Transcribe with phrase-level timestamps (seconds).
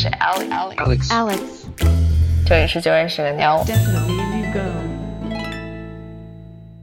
[0.00, 1.08] 是 Alex。
[1.08, 1.40] Alex，
[2.46, 3.64] 这里是九认识的妞。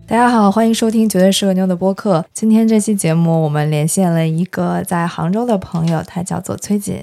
[0.06, 2.26] 大家好，欢迎收听绝对是个妞的播客。
[2.34, 7.00] 今天这期节目，我们连线了一个在杭州的朋友，他叫做崔锦，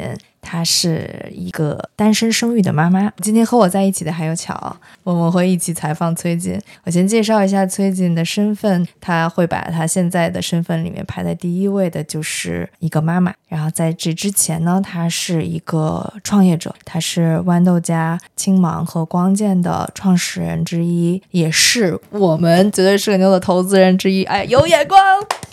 [0.52, 3.10] 她是一个单身生育的妈妈。
[3.22, 6.60] 今天和我在一起的还有巧，我们会一起采访崔锦。
[6.84, 13.32] 我先介绍一下崔锦的身份，她会把她现在的身份里面排在第一位的就是一个妈妈。
[13.48, 24.24] 然后在这之前呢，她是一个创业者，她是豌豆荚、青芒和光剑的创始人之一，也是我们绝对是个妞的投资人之一。
[24.24, 24.98] 哎，有眼光！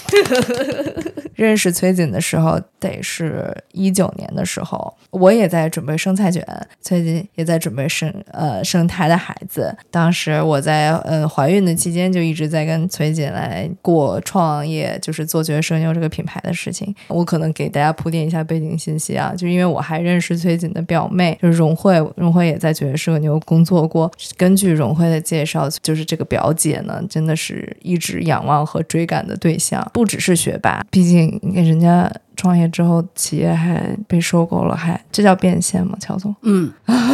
[1.35, 6.45] 认识崔锦的时候，得是一九年的时候，我也在准备生菜卷，
[6.81, 9.73] 崔锦也在准备生呃生她的孩子。
[9.89, 16.93] 当时我在呃怀孕的期间，就一直在跟崔锦来过创业，就是做绝对社牛这个品牌的事情。
[17.07, 24.11] 我可能给大家铺垫一下背景信息啊，就因为我还认识崔锦的表妹，就是荣慧，荣慧也在绝对社牛工作过。
[24.35, 35.97] 根据荣慧的介绍，就是这个表姐呢，真的是一直仰望和追赶的对象，不只是学霸，毕竟人家创业之后，企业还被收购了，还这叫变现吗？
[35.99, 36.71] 乔总，嗯，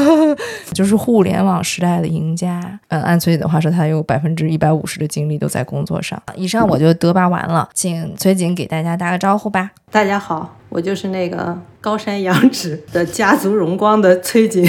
[0.71, 2.79] 就是互联网时代的赢家。
[2.89, 6.21] 嗯，按崔锦的话说，他有百分之一百五十的精力都在工作上。
[6.35, 9.71] 以上我就嘚吧完了，请崔锦给大家打个招呼吧。
[9.89, 14.63] 大家好，我就是那个高山仰止的家族荣光的崔锦。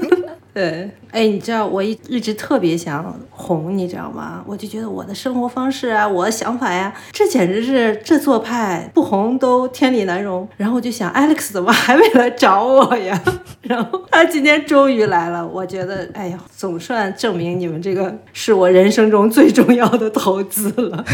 [0.52, 4.42] 对，哎，你知道我一一直特别想红，你知道吗？
[4.46, 10.48] 我就觉得我的生活方式啊，我的想法呀，这简直是这做派不红都天理难容。
[10.56, 13.22] 然后我就想，Alex 怎么还没来找我呀？
[13.60, 21.04] 然后他今天终于来了，我觉得，哎呀，总算证明你们这个是我人生中最重要的投资了。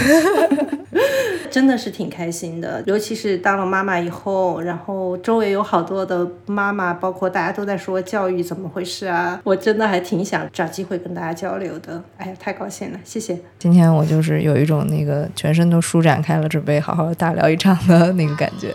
[1.51, 12.03] 真的是挺开心的，尤其是当了妈妈以后，然后周围有好多的妈妈，包括大家都在说教育怎么回事啊，我真的还挺想找机会跟大家交流的。
[12.17, 13.39] 哎呀，太高兴了，谢谢。
[13.59, 18.75] 今天我就是有一种那个全身都舒展开了，准备好好大聊一场的那个感觉。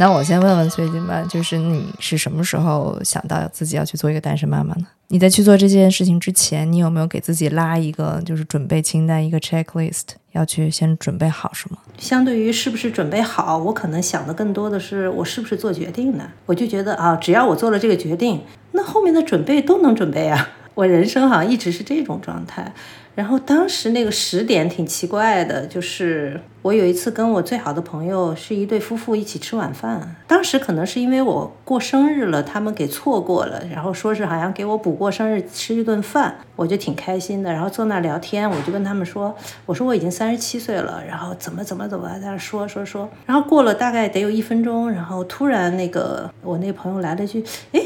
[0.00, 4.86] 那我先问问崔锦吧，就是你是什么时候想到自己要去做一个单身妈妈呢？
[5.08, 11.76] 你在去做这件事情之前，你有没有给自己拉一个就是准备清单，一个 checklist，要去先准备好什么？
[11.98, 16.30] 相对于是不是准备好，我可能想的更多的是我是不是做决定呢？
[16.46, 18.40] 我就觉得啊，只要我做了这个决定，
[18.72, 20.48] 那后面的准备都能准备啊。
[20.72, 22.72] 我人生好像一直是这种状态。
[23.14, 37.50] 然后当时那个时点挺奇怪的，就是我有一次跟我最好的朋友是一对夫妇一起吃晚饭，当时可能是因为我过生日了，他们给错过了，然后说是好像给我补过生日吃一顿饭，我就挺开心的。
[37.50, 39.34] 然后坐那聊天，我就跟他们说，
[39.64, 47.42] 我说我已经三十七岁了，然后怎么怎么怎么在那说说说，然后过了大概得有一分钟，然后突然那个我那朋友来了句，
[47.72, 47.80] 哎，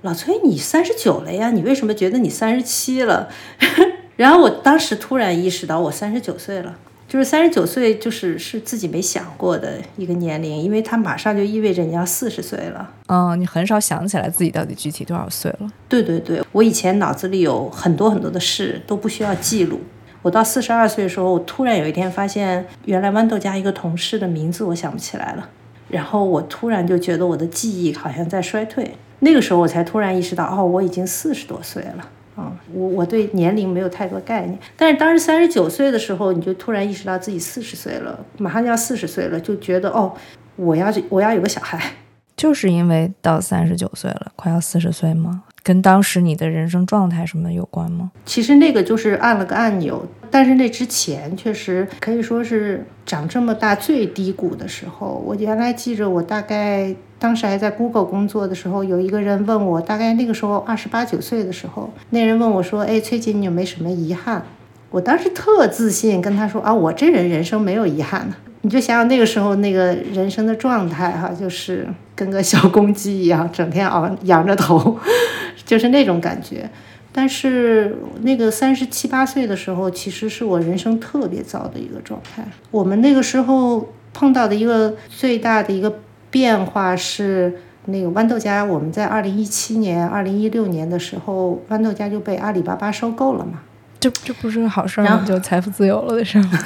[0.00, 3.28] 老崔你三十九了呀，你为什么觉得你三十七了？
[4.16, 6.76] 然后我当时突然意识到，我三十九岁了，
[7.14, 12.90] 就是三十九岁，就是是自己没想过的一个年龄，因为它马上就意味着你要四十岁了。
[13.06, 15.70] 嗯，你很少想起来自己到底具体多少岁了。
[15.88, 19.78] 对对对，我以前脑子里有很多很多的事都不需要记录。
[20.22, 25.48] 我到四十二岁的时候，我突然有一天发现，原来豌豆荚一个同事的名字我想不起来了，
[25.86, 28.96] 然后我突然就觉得我的记忆好像在衰退。
[29.20, 32.08] 那个时候我才突然意识到，哦，我已经四十多岁了。
[32.36, 40.12] 啊、我我对年龄没有太多概念，但是当时三十九岁的时候，你就突然意识到自己四十岁了，马上就要四十岁了，就觉得哦，
[40.56, 41.80] 我要我要有个小孩。
[42.36, 45.44] 就是因为到三十九岁了，快要四十岁吗？
[45.64, 48.12] 跟当时你的人生状态什么有关吗？
[48.26, 55.20] 其实那个就是按了个按钮，但是那之前确实可以说是长这么大最低谷的时候。
[55.26, 64.44] 我原来记着，我大概当时还在 Google 工作的时候，有一个人问我，大概那个时候二十八九岁的时候，那人问我说：“哎，崔姐，你有没有什么遗憾？”
[64.90, 74.98] 我当时特自信跟他说：“啊，我这人人生没有遗憾的。”你就想想那个时候那个人生的状态哈，就是跟个小公鸡一样，整天昂仰着头，
[75.64, 76.68] 就是那种感觉。
[77.12, 82.44] 但是那个三十七八岁的时候，其实是我人生特别糟的一个状态。
[82.72, 86.00] 我们那个时候碰到的一个最大的一个
[86.30, 93.60] 变化是，那个豌豆荚，我们在二零一七年、二零一六年的时候，豌豆荚就被阿里巴巴收购了嘛。
[94.00, 95.24] 这这不是个好事儿吗？
[95.24, 96.58] 就财富自由了的事儿吗？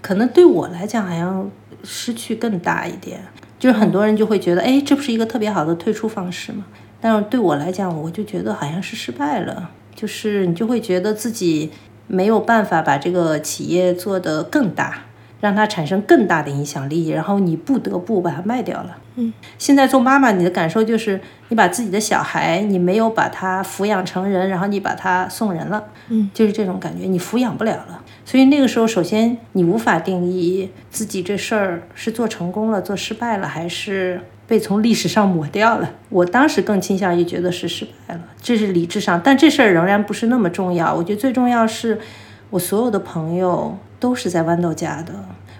[0.00, 1.50] 可能对我来讲，好像
[1.82, 3.20] 失去更大一点。
[3.58, 6.64] 就是很多人就会觉得，哎，这不是一个特别好的退出方式吗？
[7.00, 9.70] 但是对我来讲，我就觉得好像是失败了。
[9.94, 11.70] 就是你就会觉得自己
[12.06, 15.04] 没有办法把这个企业做得更大，
[15.40, 18.96] 让它产生更大的影响力，然后你不得不把它卖掉了。
[19.16, 25.84] 嗯，现在做妈妈，你的感受就是你把自己的小孩，你没有把他抚养成人，然后你把他送人了。
[26.08, 28.00] 嗯，就是这种感觉，你抚养不了了。
[28.28, 35.92] 所以那个时候，首先你无法定义自己这事儿是做成功了、做失败了，还是被从历史上抹掉了。
[36.10, 40.94] 我当时更倾向于觉得是失败了，这是理智上，但这事儿仍然不是那么重要。
[40.94, 41.98] 我觉得最重要是
[42.50, 45.14] 我所有的朋友都是在豌豆荚的。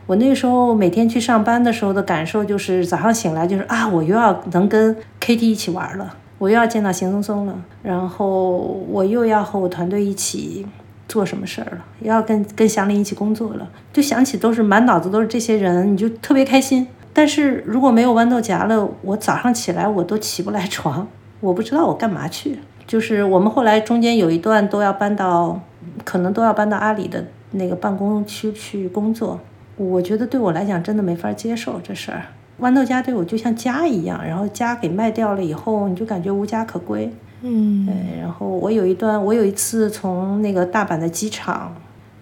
[0.05, 8.59] 我那时候每天去上班的时候的感受就是早上醒来就是啊，我又要能跟 KT 一起玩了，我又要见到邢松松了，然后
[8.91, 10.67] 我又要和我团队一起
[11.09, 16.87] 做什么事儿了，要跟跟祥林一起工作了，就想起都是满脑子都是这些人，你就特别开心。
[17.15, 21.09] 但是如果没有豌豆荚了，我早上起来我都起不来床，
[21.41, 22.59] 我不知道我干嘛去。
[22.87, 25.61] 就是我们后来中间有一段都要搬到，
[26.05, 29.41] 可能都要搬到阿里的那个办公区去工作。
[29.77, 32.23] 我觉得对我来讲真的没法接受这事儿。
[32.61, 37.13] 豌豆荚对我就像家一样，然后家给卖掉了以后，你就感觉无家可归。
[37.43, 38.21] 嗯，对。
[38.21, 41.75] 然后我有一段，我有一次从那个大阪的机场，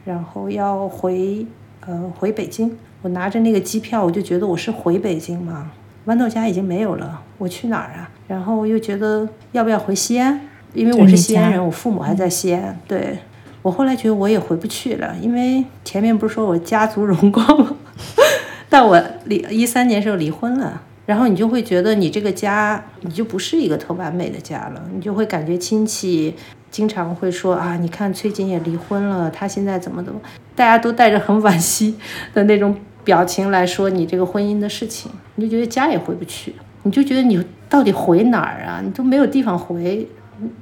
[0.04, 1.46] 然后要回
[1.86, 5.70] 呃回北京，我拿着那个机票，我就觉得我是回北京嘛。
[6.06, 8.10] 豌豆荚已经没有了，我去哪儿啊？
[8.28, 10.40] 然后又觉得要不要回西安？
[10.72, 12.78] 因为我是西安人，我父母还在西安。
[12.86, 13.18] 对。
[13.62, 17.74] 我后来觉得我也回不去了，因为前面不是说我家族荣光吗？
[18.70, 26.34] 但我离一三年时候离婚了，然后你就会觉得你这个家你就不是一个特完美的家了，你就会感觉亲戚
[26.70, 30.20] 经常会说啊，你看崔瑾也离婚了，他现在怎么怎么，
[30.54, 31.94] 大家都带着很惋惜
[32.34, 38.82] 的那种表情来说你这个婚姻的事情，你就觉得家也回不去，你就觉得你到底回哪儿啊？
[38.84, 40.06] 你都没有地方回，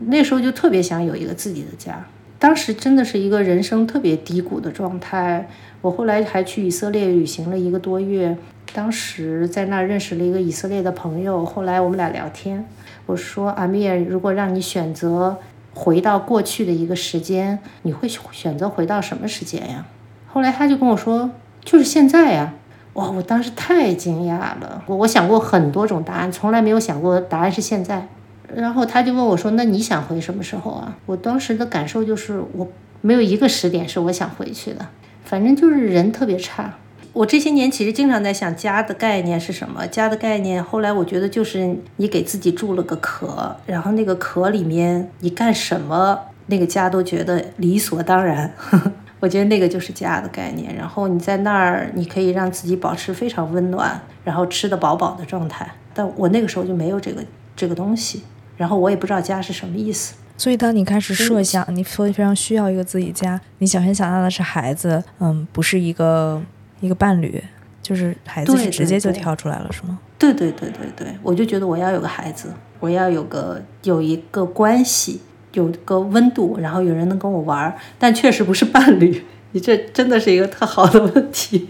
[0.07, 2.05] 那时候就特别想有一个自己的家。
[2.45, 5.49] 当时真的是一个人生特别低谷的状态。
[5.81, 8.37] 我后来还去以色列旅行了一个多月，
[8.75, 11.43] 当时在那儿认识了一个以色列的朋友。
[11.43, 12.63] 后来我们俩聊天，
[13.07, 15.39] 我说：“阿米尔，如果让你选择
[15.73, 19.87] 回到过去的一个时间，你会选择回到什么时间呀？”
[20.29, 21.31] 后来他就跟我说
[21.65, 22.53] ：“就是现在呀！”
[22.93, 24.85] 哇，我当时太惊讶了。
[24.87, 28.07] 我我想过很多种答案，从来没有想过答案是现在。
[28.53, 32.69] 然后他就问我说：“那你想回什么时候啊？”我当时的感受就是，我
[33.01, 34.87] 没有一个时点是我想回去的，
[35.25, 36.75] 反正就是人特别差。
[37.13, 39.87] 我这些年其实经常在想家的概念是什么？
[39.87, 48.53] 家的概念，后来我觉得就是你给自己筑了个壳，然后那个壳里面你干什么，那个家都觉得理所当然。
[49.21, 50.75] 我觉得那个就是家的概念。
[50.75, 55.67] 然后你在那儿，你可以让自己保持非常温暖，然后吃得饱饱的状态。
[55.95, 57.23] 但我那个时候就没有这个
[57.55, 58.23] 这个东西。
[58.57, 66.41] 然后我也不知道家是什么意思，所以当你开始设想，你所以非常需要一个自己家，你首先想到的是孩子，嗯，不是一个
[66.81, 67.43] 一个伴侣，
[67.83, 69.99] 就是孩子是直接就跳出来了，是吗？
[70.19, 75.21] 对对对对对，我就觉得我要有个孩子，我要有个有一个关系，
[75.53, 81.69] 有个温度，然后有人能跟我玩，但确实不是伴侣，你这真的是一个特好的问题。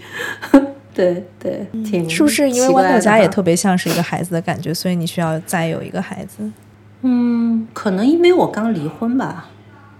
[0.93, 6.49] 对对，挺是不是因为豌豆荚也特别像是一个孩子的感觉，所以你需要再有一个孩子？
[7.07, 9.45] 嗯，可能因为我刚离婚吧，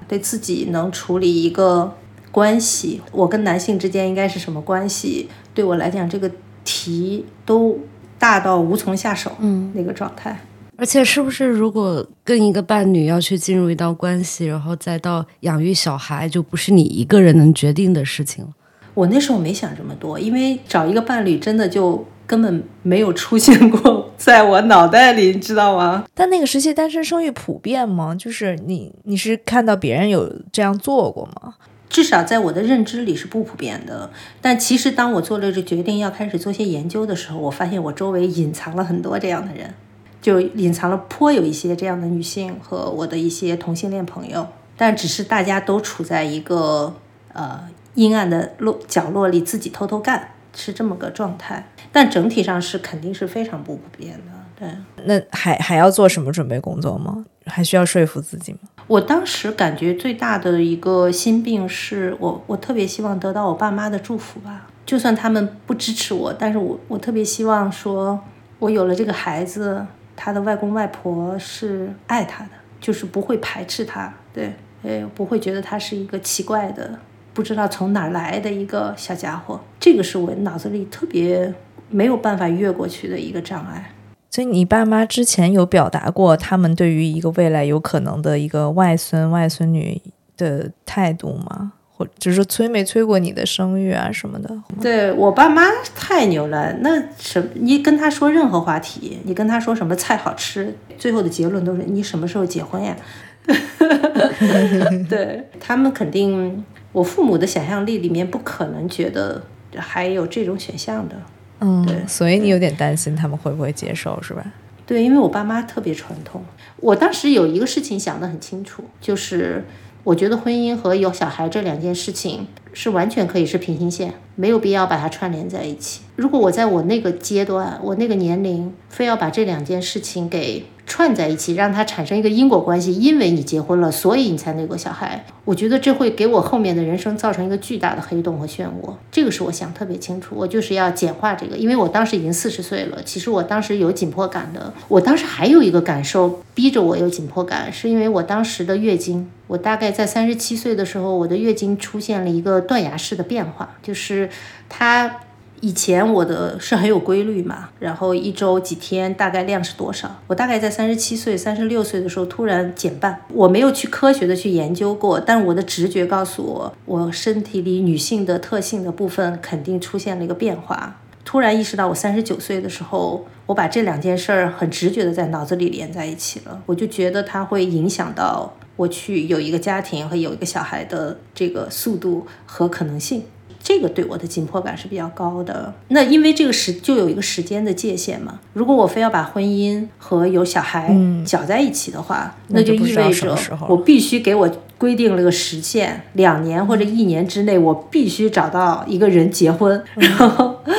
[0.07, 1.93] 对自己能处理一个
[2.31, 5.29] 关系，我跟男性之间应该是什么关系？
[5.53, 6.31] 对我来讲，这个
[6.63, 7.77] 题都
[8.17, 10.35] 大到无从下手，嗯，那个状态。
[10.77, 18.49] 而且，是不是如果跟一个伴侣要去进入一段关系，然后再到养育小孩，就不是你一个人能决定的事情了？
[18.95, 22.03] 我那时候没想这么多，因为找一个伴侣真的就。
[22.27, 26.05] 根本没有出现过 在我脑袋里，你知道吗？
[26.13, 28.15] 但那个时期单身生育普遍吗？
[28.15, 31.55] 就是你你是看到别人有这样做过吗？
[31.87, 34.09] 至少在我的认知里是不普遍的。
[34.41, 39.73] 但其实当我做了这决定要开始做些研究的时候，我发现我周围隐藏了很多这样的人，
[40.21, 44.47] 就隐藏了颇有一些这样的女性和我的一些同性恋朋友。
[44.75, 46.93] 但只是大家都处在一个
[47.31, 47.61] 呃
[47.93, 51.67] 阴暗的落角落里，自己偷偷干，是这么个状态。
[51.91, 55.05] 但整体上是肯定是非常不普遍的，对。
[55.05, 57.25] 那还还要做什么准备工作吗？
[57.45, 58.59] 还需要说服自己吗？
[58.87, 64.67] 我当时感觉最大的一个心病是我，我特别希望得到我爸妈的祝福吧。
[64.85, 68.19] 就算他们不支持我，但是我我特别希望说，
[68.59, 69.85] 我有了这个孩子，
[70.15, 76.99] 他的外公外婆是爱他的，就是不会排斥他，对，呃，不会觉得他是一个奇怪的，
[77.35, 79.59] 不知道从哪来的一个小家伙。
[79.79, 81.53] 这个是我脑子里特别。
[81.87, 83.93] 没有办法越过去的一个障碍，
[84.31, 90.01] 所以你爸妈之前有表达过他们对于一个未来有可能的一个外孙外孙女
[90.35, 91.73] 的态度吗？
[91.95, 94.49] 或就是说催没催过你的生育啊什么的？
[94.81, 95.61] 对我爸妈
[95.93, 102.97] 太牛了，那什你跟他说任何话题，你跟他说什么菜好吃，最后的结论都是你什么时候结婚呀？
[105.07, 106.65] 对他们肯定，
[106.95, 109.43] 我父母的想象力里面不可能觉得
[109.75, 111.15] 还有这种选项的。
[111.59, 114.45] 嗯，对所以你有点担心他们会不会接受，是吧？
[114.85, 116.41] 对，因为我爸妈特别传统。
[116.77, 119.65] 我当时有一个事情想得很清楚，就是
[120.05, 126.01] 我觉得婚姻和有小孩这两件事情是完全可以是平行线，没有必要把它串联在一起。
[126.15, 135.25] 如果我在我那个阶段，我那个年龄，非要把这两件事情给串在一起，让它产生一个因果关系，因为你结婚了，所以你才有个小孩。
[135.43, 138.93] 我觉得这会给我后面的人生造成一个巨大的黑洞和漩涡。
[139.11, 144.73] 这个是我想特别清楚，我就是要简化这个，因为我当时已经四十岁了，其实我当时有紧迫感的。
[144.87, 154.29] 我当时还有一个感受逼着我有紧迫感，是因为我当时的月经，我大概在三十七岁的时候，我的月经出现了一个断崖式的变化，就是
[154.69, 155.17] 它。
[155.61, 160.19] 以前我的是很有规律嘛，然后一周几天大概量是多少？
[160.27, 163.21] 我大概在三十七岁、三十六岁的时候突然减半。
[163.33, 170.99] 我没有去科学的去研究过，但我的直觉告诉我，我身体里女性的特性的部分肯定出现了一个变化。
[171.23, 176.61] 突然意识到，我三十九岁的时候，我把这两件事儿很直觉的在脑子里连在一起了。
[176.67, 183.23] 我就觉得它会影响到我去有一个家庭和有一个小孩的这个速度和可能性。
[183.65, 185.73] 这个对我的紧迫感是比较高的。
[185.87, 188.39] 那因为这个时就有一个时间的界限嘛。
[188.53, 190.95] 如果我非要把婚姻和有小孩
[191.25, 193.35] 搅在一起的话，那就意味着
[193.67, 200.61] 我必须给我规定了个时限，两年或者一年之内，我必须找到一个人结婚，然后。
[200.67, 200.74] 那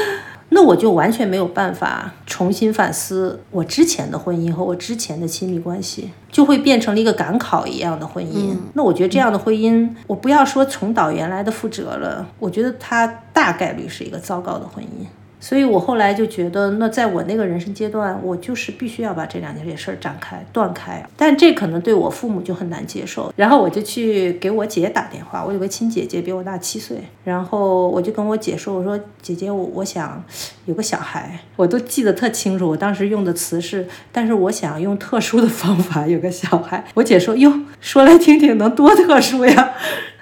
[0.66, 8.56] 我就完全没有办法重新反思我之前的婚姻和我之前的亲密关系，就会变成了一个赶考一样的婚姻。
[8.74, 15.06] 那我觉得这样的婚姻，我不要说重蹈原来的覆辙了，我觉得它大概率是一个糟糕的婚姻。
[15.38, 21.06] 所以我后来就觉得，那在我那个人生阶段，我就是必须要把这两件事儿展开、断开。
[21.16, 23.32] 但这可能对我父母就很难接受。
[23.36, 30.24] 然后我就去给我姐打电话，我有个亲姐姐比我大七岁，然后我就跟我姐说：“我说姐姐，我我想
[30.64, 32.68] 有个小孩，我都记得特清楚。
[32.70, 39.72] 我当时用的词是，但是我想用特殊的方法有个小孩。”我姐说：“哟，说来听听，能多特殊呀？”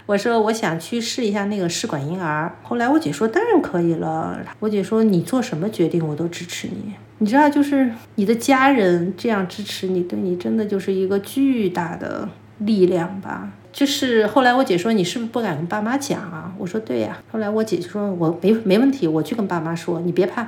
[0.06, 2.54] 我说我想去试一下那个试管婴儿。
[2.62, 4.38] 后来我姐说当然可以了。
[4.60, 6.94] 我姐说你做什么决定我都支持你。
[7.18, 13.50] 你知道，就是你的家人这样支持你，对你真的就是一个巨大的力量吧。
[13.72, 16.52] 就是后来我姐说你是不是不敢跟爸妈讲啊？
[16.58, 17.18] 我说对呀。
[17.32, 20.46] 后来我姐就说我没没问题，我去跟爸妈说，你别怕。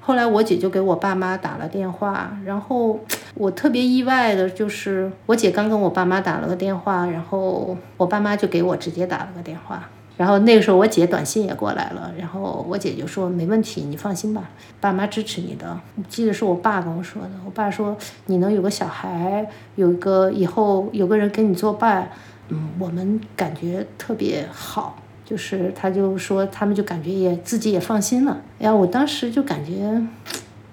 [0.00, 2.98] 后来我姐就给我爸妈打了电话，然后
[3.34, 15.78] 我特别意外的就是，我姐刚跟我爸妈打了个电话，然后我爸妈就给我直接打了个电话，然后那个时候我姐短信也过来了，然后我姐就说没问题，你放心吧，爸妈支持你的。
[16.08, 22.10] 记得是我爸跟我说的，我爸说你能有个小孩，有个以后有个人跟你作伴，
[22.48, 24.96] 嗯，我们感觉特别好。
[25.28, 28.40] 就是他就说，他们就感觉也自己也放心了。
[28.58, 30.00] 哎呀，我当时就感觉，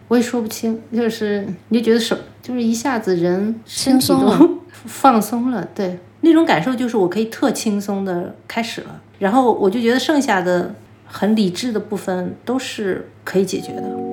[0.08, 4.50] 我也说不清，就是你就觉得手就是一下子人身体都轻松了
[4.86, 9.02] 放松了，对，那种感受就是我可以特轻松的开始了。
[9.20, 10.74] 然后我就觉得剩下的
[11.06, 14.05] 很理智的部分都是可以解决的。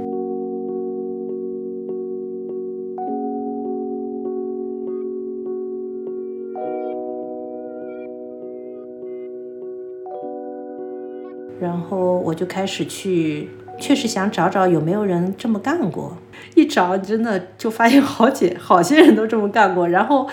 [11.63, 16.19] 然后我就开始去，确实想找找有没有人这么干过。
[16.57, 19.89] 一找真的就发现好几好些人都这么干过。
[19.89, 20.29] 然后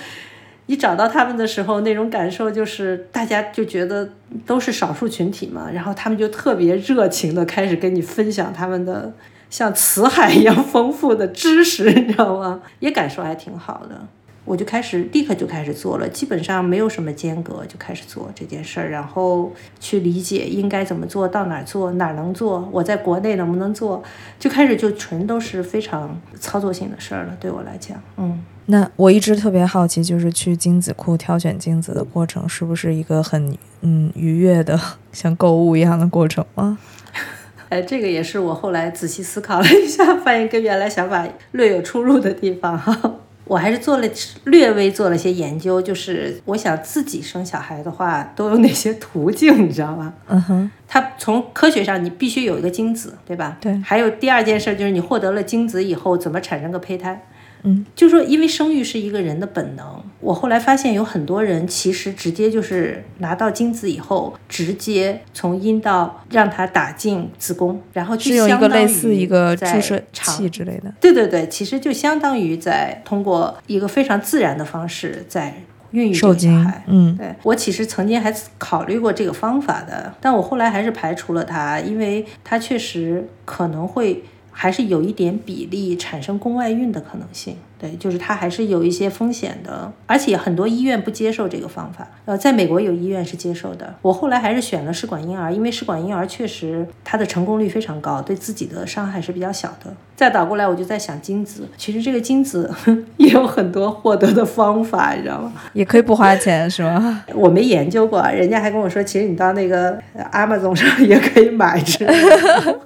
[0.66, 4.10] 一找到他们的时候，那种感受就是大家就觉得
[4.44, 9.14] 都是少数群体嘛，然后他们就特别热情的开始跟你分享他们的
[9.52, 12.62] 像辞海一样丰富的知识，你知道吗？
[12.80, 14.08] 也感受还挺好的。
[14.50, 24.02] 我就开始立刻就开始做了，基本上没有什么间隔就开始做这件事儿，然后去理解应该怎么做到哪儿做哪儿能做，我在国内能不能做，
[24.40, 28.44] 就开始就纯都是非常操作性的事儿了，对我来讲，嗯。
[28.66, 34.80] 那我一直特别好奇，就是去精子库挑选精子的过程，是不是一个很嗯愉悦的
[35.12, 36.80] 像购物一样的过程吗？
[37.70, 43.16] 哎，这个也是我后来仔细思考了一下，发现跟原来想法略有出入的地方哈。
[43.50, 44.08] 我还是做了
[44.46, 50.14] 略微做了些研究，就是我想自己生小孩的话，都有哪些途径，你知道吗？
[50.28, 53.58] 嗯哼，它从科学上，你必须有一个精子，对吧？
[53.60, 57.26] 对还有第二件事就是你获得了精子以后，怎么产生个胚胎？
[57.64, 59.86] 嗯，就说因为生育是一个人的本能，
[60.20, 70.94] 我后来发现有很多人其实直接就是拿到精子以后，直接从阴道让它打进子宫，然后就是有一相当个类似一个注在射肠器之类的。
[71.02, 75.54] 对对对，其实就相当于在通过一个非常自然的方式在
[75.92, 84.24] 孕育这个小孩。，嗯，对我其实曾经还考虑过这个方法的，但我后来还是排除了它，因为它确实可能会
[84.62, 87.56] 还是有一点比例产生宫外孕的可能性。
[87.80, 92.06] 对，就是它还是有一些风险的，而且很多医院不接受这个方法。
[92.26, 93.96] 呃，在美国有医院是接受的。
[94.02, 99.94] 我后来还是选了试管婴儿，因为试管婴儿确实它的成功率非常高，对自己的伤害是比较小的。
[100.14, 102.70] 再倒过来，我就在想精子，其实这个精子
[103.16, 105.54] 也有很多获得的方法，你知道吗？
[105.72, 107.24] 也可以不花钱是吗？
[107.34, 112.80] 我没研究过，人家还跟我说，其实你到那个呃 Amazon 上也可以买之类的。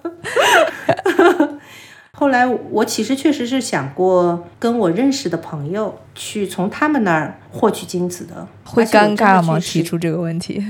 [2.23, 9.59] 后来我其实确实是想过跟我认识的朋友去从他们那儿获取精子的，会尴尬吗？
[9.59, 10.63] 提出这个问题，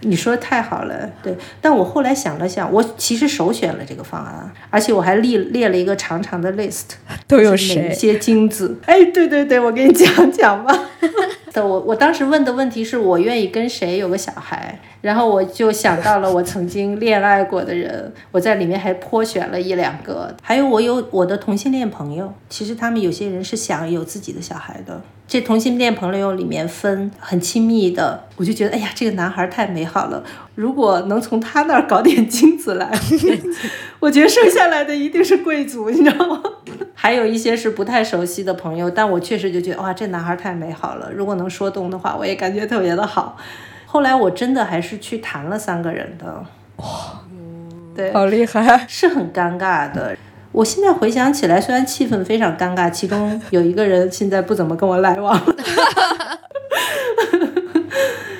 [0.00, 1.36] 你说的太好了，对。
[1.60, 6.92] 但我后来想了想，我其实首选了这个方案，而且我还列列了一个长长的 list，
[7.28, 7.92] 都有是哪？
[7.92, 8.78] 些精子？
[8.86, 10.74] 哎，对对对，我给你讲讲吧。
[11.62, 25.02] 我我当时问的问题是我愿意跟谁有个小孩，然后我就想到了我曾经恋爱过的人，我在里面还颇选了一两个，还有我有我的同性恋朋友，其实他们有些人是想有自己的小孩的。
[25.26, 30.22] 这同性恋朋友里面分很亲密的，我就觉得哎呀，这个男孩太美好了。
[30.54, 32.90] 如果能从他那儿搞点金子来，
[33.98, 36.42] 我觉得生下来的一定是贵族，你知道吗？
[36.94, 41.10] 还有一些是不太熟悉的朋友，但我确实就觉得哇，这男孩太美好了。
[41.10, 43.36] 如果能说动的话，我也感觉特别的好。
[43.86, 46.44] 后来我真的还是去谈了三个人的，
[46.76, 46.86] 哇，
[47.96, 48.84] 对，好厉害！
[48.88, 50.16] 是很尴尬的。
[50.54, 55.36] 我现在回想起来，虽然气氛非常尴尬，其中有一个人现在不怎么跟我来往，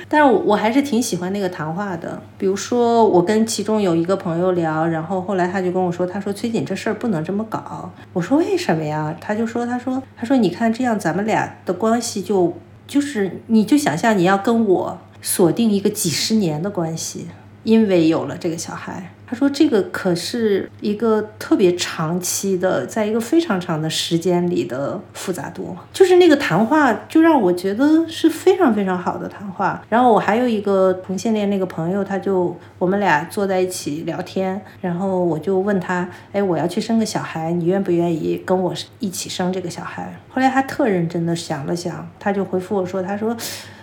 [0.07, 2.21] 但是我我还是挺喜欢那个谈话的。
[2.37, 7.91] 比如说，我跟其中有一个朋友聊，然后后来他就跟我说，他说崔锦这事儿不能这么搞。
[8.13, 9.13] 我说为什么呀？
[9.19, 12.53] 他就说，他说他说你看这样咱们俩的关系就
[12.87, 17.27] 就是你就想象你要跟我锁定一个几十年的关系，
[17.63, 19.11] 因为有了这个小孩。
[19.27, 29.83] 他说：“这个可是一个特别长期的，在一个非常长的时间里的复杂度，就是那个谈话，就让我觉得是非常非常好的谈话。
[29.89, 40.15] 然后我还有一个同性恋那个朋友，他就我们俩坐在一起聊天，然后我就问他：，哎，我要去生个小孩，你愿不愿意跟我一起生这个小孩？
[40.29, 43.35] 后来他特认真的想了想，他就回复我说：，他说。”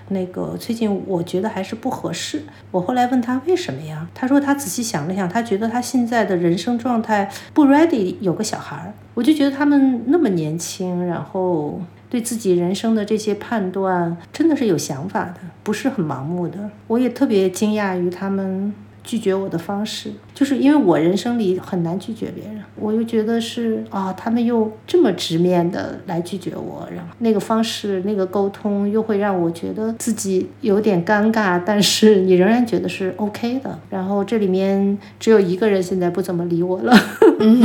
[0.08, 2.42] 那个最近我觉得还是不合适。
[2.70, 4.08] 我后来问他为什么呀？
[4.14, 8.92] 他说他仔细想了想，他觉得他现在的人生状态不 ready 有个小孩儿。
[9.14, 16.70] 我就觉得他们那么年轻，然后对自己人生的这些判断真的是有想法的，不是很盲目的。
[16.86, 18.74] 我也特别惊讶于他们。
[19.04, 33.78] 拒绝我的方式，就是因为我人生里很难拒绝别人，我又觉得是啊，他们又这么直面的来拒绝我，然后那个方式、那个沟通又会让我觉得自己有点尴尬，但是你仍然觉得是 OK 的。
[33.90, 36.94] 然后这里面只有一个人现在不怎么理我了，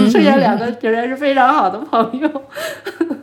[0.09, 2.29] 剩下两个仍然是非常好的朋友，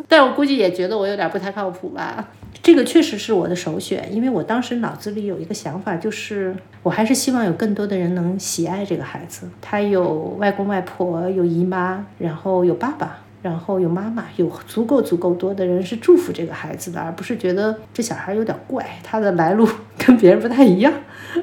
[0.08, 2.28] 但我估计也觉得我有点不太靠谱吧。
[2.62, 9.48] 这个确实是我的首选，因为我当时脑子里有一个想法，就是我还是希望有更多的人能喜爱这个孩子。
[9.60, 20.90] 他有外公外婆，有姨妈，然后有爸爸，然后有妈妈，有足够足够多的人是祝福这个孩子的，而不是觉得这小孩有点怪，他的来路 跟别人不太一样。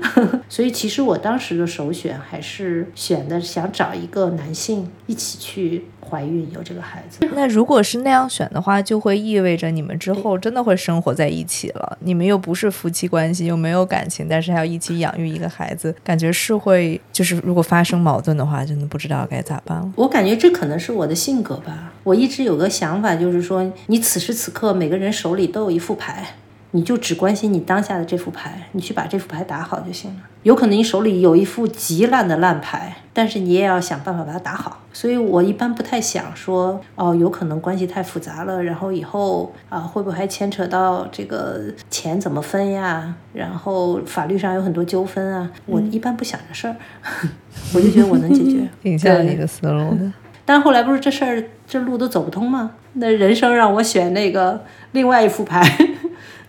[0.49, 7.25] 所以其实我当时的首选还是选的想找一个男性一起去怀孕有这个孩子。
[7.33, 11.97] 那如果是那样选的话，就会意味着你们之后真的会生活在一起了。
[12.01, 19.93] 你们又不是夫妻关系，又没有感情，但是还要一起养育一个孩子，感觉是会就是如果发生矛盾的话，真的不知道该咋办了。
[19.95, 21.93] 我感觉这可能是我的性格吧。
[22.03, 26.35] 我一直有个想法，就是说，你此时此刻每个人手里都有一副牌，
[26.71, 30.17] 你就只关心你当下的这副牌，你去把这副牌打好就行了。
[30.43, 34.79] 有可能你手里有一副极烂的烂牌，但是你也要想办法把它打好。
[34.91, 43.13] 所以我一般不太想说，哦，有可能关系太复杂了，然后以后啊会不会还牵扯到这个钱怎么分呀？
[43.33, 46.75] 然后法律上有很多纠纷啊，我一般不想这事儿，
[47.75, 48.67] 我就觉得我能解决。
[48.81, 50.11] 挺像你的思路的。
[50.43, 52.71] 但后来不是这事儿这路都走不通吗？
[52.93, 55.61] 那人生让我选那个另外一副牌，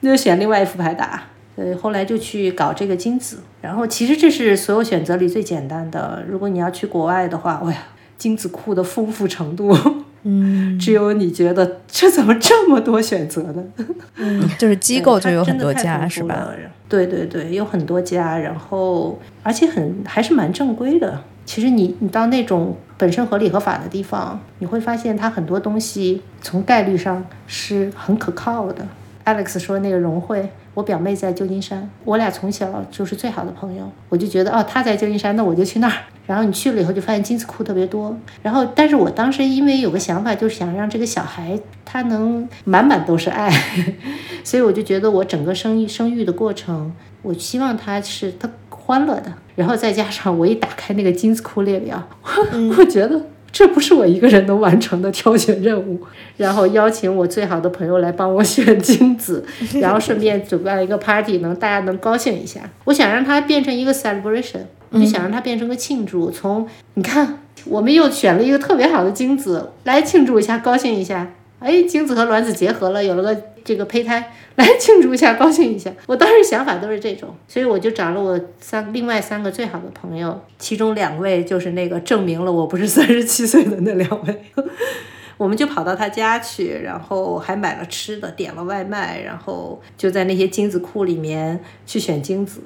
[0.03, 1.23] 那就选另外一副牌打。
[1.57, 3.39] 对，后来就去搞这个精子。
[3.61, 6.23] 然后其实这是所有选择里最简单的。
[6.29, 7.79] 如果你要去国外的话，哎呀，
[8.17, 9.77] 精子库的丰富程度
[10.25, 13.65] 嗯只有你觉得这怎么这么多选择呢？
[14.17, 16.49] 嗯，就是机构就有很多家是吧？
[16.89, 21.23] 对对对，有很多家，然后而且很还是蛮正规的。
[21.45, 28.87] 其实你你到那种本身合理合法的地方，你会发现它很多东西从概率上是很可靠的。
[29.25, 35.95] Alex 说那个融汇，我表妹在旧金山，我俩从小就是最好的朋友，我就觉得哦，她在旧金山，那我就去那儿。
[36.25, 38.17] 然后你去了以后，就发现金子库特别多。
[38.43, 43.51] 然后，但是我当时因为有个想法，就是想让这个小孩他能满满都是爱，
[44.45, 49.33] 所以我就觉得我整个生育生育的过程，我希望他是他欢乐的。
[49.55, 52.03] 然后再加上我一打开那个金子库列表，
[52.79, 53.21] 我觉得
[53.53, 56.01] 这不是我一个人能完成的挑选任务。
[56.39, 59.45] 然后邀请我最好的朋友来帮我选精子，
[59.81, 62.61] 然后顺便举办一个 party，能大家能高兴一下。
[62.85, 64.63] 我想让它变成一个 celebration，
[64.93, 66.31] 就想让它变成个庆祝。
[66.31, 71.31] 从你看，我们又选了一个特别好的精子来庆祝一下，高兴一下。
[71.63, 75.91] 哎，精子和卵子结合了，有了个这个胚胎，来庆祝一下，高兴一下。
[76.07, 84.43] 我当时想法都是这种，所以我就找了我三另外三个最好的朋友，其中两位就是那个证明了我不是三十七岁的那两位。
[85.39, 92.61] 我们就跑到他家去，然后还买了吃的，点了外卖，然后就在那些精子库里面去选精子。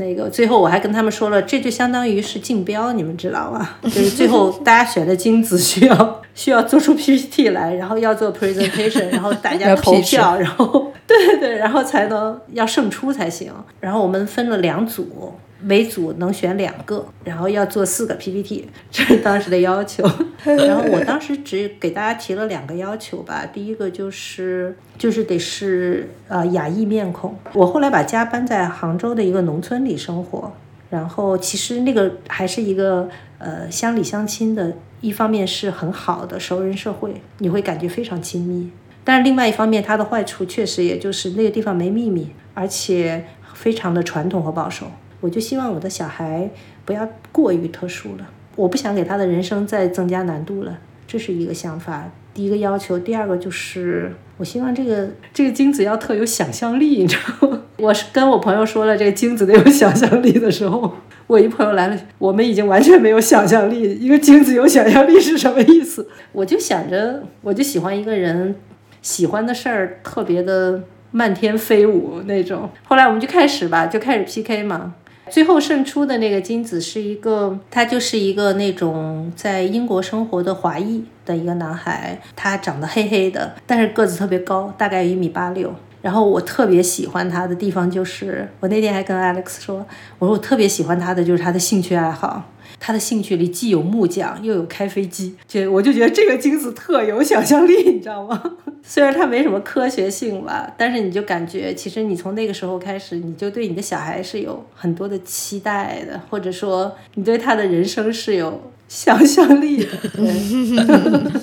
[0.00, 3.76] 那个最后我还跟他们说了，这就相当于是竞标，你们知道吗？
[3.84, 13.52] 就是最后大家选的精子需要需要做出 PPT 来，然后要做 presentation， 然后大家要投票，然后 对对对，然后才能要胜出才行。
[13.78, 15.34] 然后我们分了两组。
[15.62, 20.02] 每组能选两个，然后要做四个 PPT， 这是当时的要求。
[20.44, 27.36] 然后我当时只给大家提了两个要求吧，第一个就是就是得是呃亚裔面孔。
[27.52, 30.52] 我后来把家搬在杭州的一个农村里生活，
[30.88, 38.70] 然后其实那个还是一个呃乡里乡亲的，一方面是很好的熟人社会，你会感觉非常亲密。
[39.04, 44.86] 但是另外一方面，它的坏处确实也就是那个地方没秘密，而且非常的传统和保守。
[45.20, 46.50] 我就希望我的小孩
[46.84, 52.10] 不要过于特殊了，我不想给他的人生再增加难度了，这是一个想法。
[52.32, 57.62] 第一个要求，第二个就是我希望这个这个精子要特有想象力，你知道吗？
[57.78, 60.94] 我是跟我朋友说了这个精子得有想象力的时候，
[61.26, 63.94] 我一朋友来了，我们已经完全没有想象力。
[63.98, 66.08] 一个精子有想象力是什么意思？
[66.32, 68.54] 我就想着，我就喜欢一个人
[69.02, 72.70] 喜欢的事儿特别的漫天飞舞那种。
[72.84, 74.94] 后来我们就开始吧，就开始 PK 嘛。
[75.30, 85.72] 最后胜出的那个金子是一个，他就是一个那种在英国生活的华裔的一个男孩，他长得黑黑的，但是个子特别高，大概有一米八六。
[86.02, 89.86] 然后我特别喜欢他的地方就是，我那天还跟 Alex 说，
[90.18, 92.50] 我说我特别喜欢他的就是他的兴趣爱好。
[92.80, 98.42] 他的兴趣里既有木匠，又有开飞机，就我就觉得这个精子特有想象力，你知道吗？
[98.82, 109.90] 虽然他没什么科学性吧，但是你就感觉，其实你从那个时候开始，你就对你的小孩是有很多的期待的，或者说你对他的人生是有想象力的。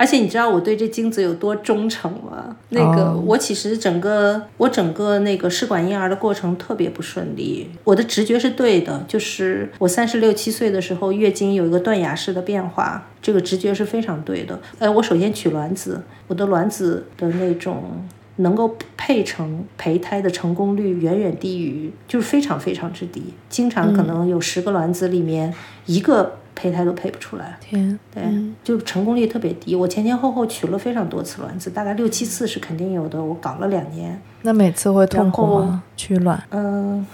[0.00, 2.56] 而且你知道我对这精子有多忠诚吗？
[2.70, 14.58] 那个哦我其实整个我整个那个试管婴儿的过程特别不顺利，我的直觉是对的，就是我三十六七岁的时候月经有一个断崖式的变化，这个直觉是非常对的。
[14.78, 18.02] 呃，我首先取卵子，我的卵子的那种
[18.36, 25.52] 能够配成胚胎的成功率远远低于，就是非常非常之低，经常可能有十个卵子里面
[25.84, 27.56] 一个胚胎都配不出来。
[27.58, 28.22] 天，对，
[28.62, 29.74] 就成功率特别低。
[29.74, 33.22] 我前前后后取了非常多次卵子，大概六七次是肯定有的。
[33.22, 35.82] 我搞了两年，那每次会痛苦吗？
[35.96, 36.42] 取卵？
[36.50, 37.06] 嗯、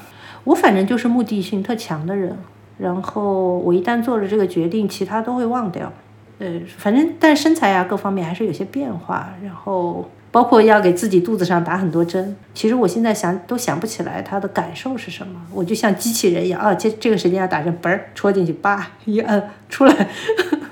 [0.43, 2.37] 我反正就是目的性特强的人。
[2.79, 5.91] 然后我一旦做了这个决定，其他都会忘掉。
[6.39, 9.33] 呃，反正但身材啊各方面还是有些变化。
[9.43, 10.05] 然后
[10.37, 15.41] 包括要给自己肚子上打很多针，其实我现在想都想不起来它的感受是什么。
[15.51, 20.09] 我就像机器人一样啊，这这个时间要打针，嘣儿戳进去，叭一摁出来。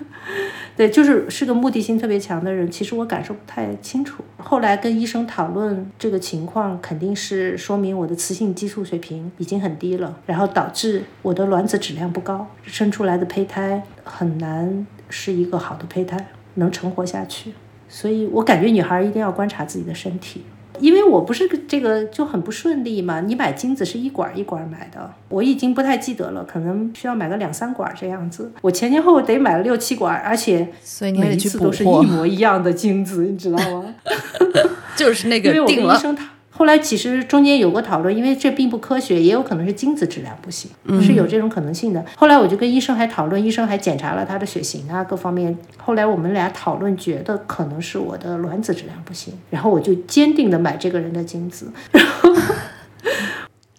[0.76, 4.22] 对，就是是个目的性特别强的人，其实我感受不太清楚。
[4.36, 17.54] 后来跟医生讨论这个情况，肯定是说明我的雌性激素水平已经很低了，然后导致我的卵子质量不高，生出来的胚胎很难是一个好的胚胎，能成活下去。
[17.96, 20.42] 所以我感觉女孩一定要观察自己的身体。
[20.80, 28.50] 因为我不是这个就很不顺利嘛，你买精子是一管一管买的，我已经不太记得了，可能需要买个两三管这样子。
[28.60, 30.68] 我前前后后得买了六七管，而且
[31.16, 31.86] 每次都是一。
[31.86, 33.94] 模一样的精子，你知道吗？
[34.96, 36.24] 就是那个因为我跟医生讨，
[36.64, 40.70] 后后来其实中间有过讨论，因为这并不科学，也有可能是精子质量不行，
[41.02, 42.02] 是有这种可能性的。
[42.16, 45.54] 后来我就跟医生还讨论，医生还检查了他的血型啊各方面。
[45.76, 51.70] 后来我们俩讨论，觉得可能是我的卵子质量不行，然后我就坚定的买这个人的精子。
[51.90, 52.30] 然后，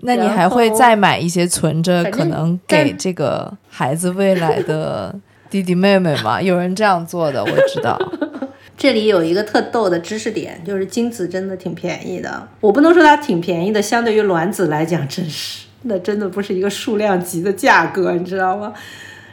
[0.02, 5.16] 那你还会再买一些存着，可能给这个孩子未来的
[5.50, 6.40] 弟弟妹妹吗？
[6.40, 8.00] 有人这样做的，我知道。
[8.78, 12.48] 这里有一个特逗的知识点，就是精子真的挺便宜的。
[12.60, 18.74] 我不能说它挺便宜的，相对于卵子来讲，真是那真的不是一个数量级的价格，你知道吗？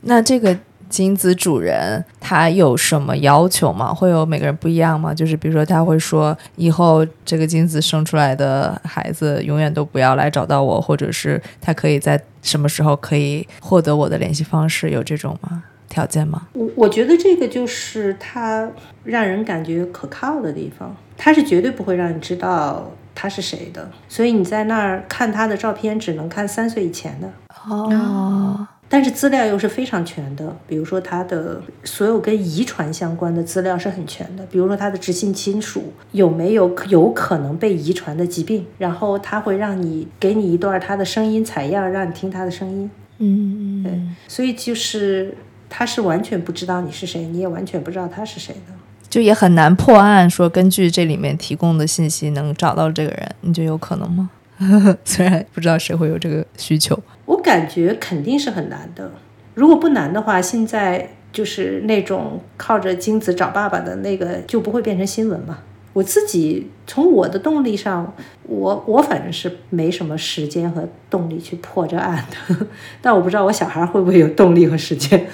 [0.02, 0.56] 那这个
[0.88, 3.92] 精子主人他有什么要求吗？
[3.92, 5.12] 会有每个人不一样吗？
[5.12, 14.90] 就是比如说他会说，以后这个精子生出来的孩子永远都不要来找到我，或者是他可以在什么时候可以获得我的联系方式？
[14.90, 15.64] 有这种吗？
[15.92, 16.48] 条件吗？
[16.54, 18.66] 我我觉得这个就是他
[19.04, 27.30] 让人感觉可靠的地方，他是绝对不会让你知道他是谁的，所以你在那儿看他的照片只能看三岁以前的
[27.68, 28.66] 哦。
[28.88, 42.90] 但是资料又是非常全的，比如说他的所有跟遗传相关的资料是很全的，比如说他的直系亲属有没有有可能被遗传的疾病，然后他会让你给你一段他的声音采样，让你听他的声音。
[43.18, 45.36] 嗯，对，所以就是。
[45.74, 48.74] 他是完全不知道你是谁，你也完全不知道他是谁的，
[49.08, 50.28] 就也很难破案。
[50.28, 54.28] 说根据这里面提供的信息能找到这个人，你觉得有可能吗？
[55.02, 59.10] 虽然不知道谁会有这个需求，我感觉肯定是很难的。
[59.54, 65.58] 如果不难的话，现在就是那种靠着精子找爸爸的那个就不会变成新闻嘛。
[65.92, 72.66] 我自己从我的动力上，我我反正是没什么时间和动力去破这案的，
[73.02, 75.26] 但我不知道我小孩会不会有动力和时间。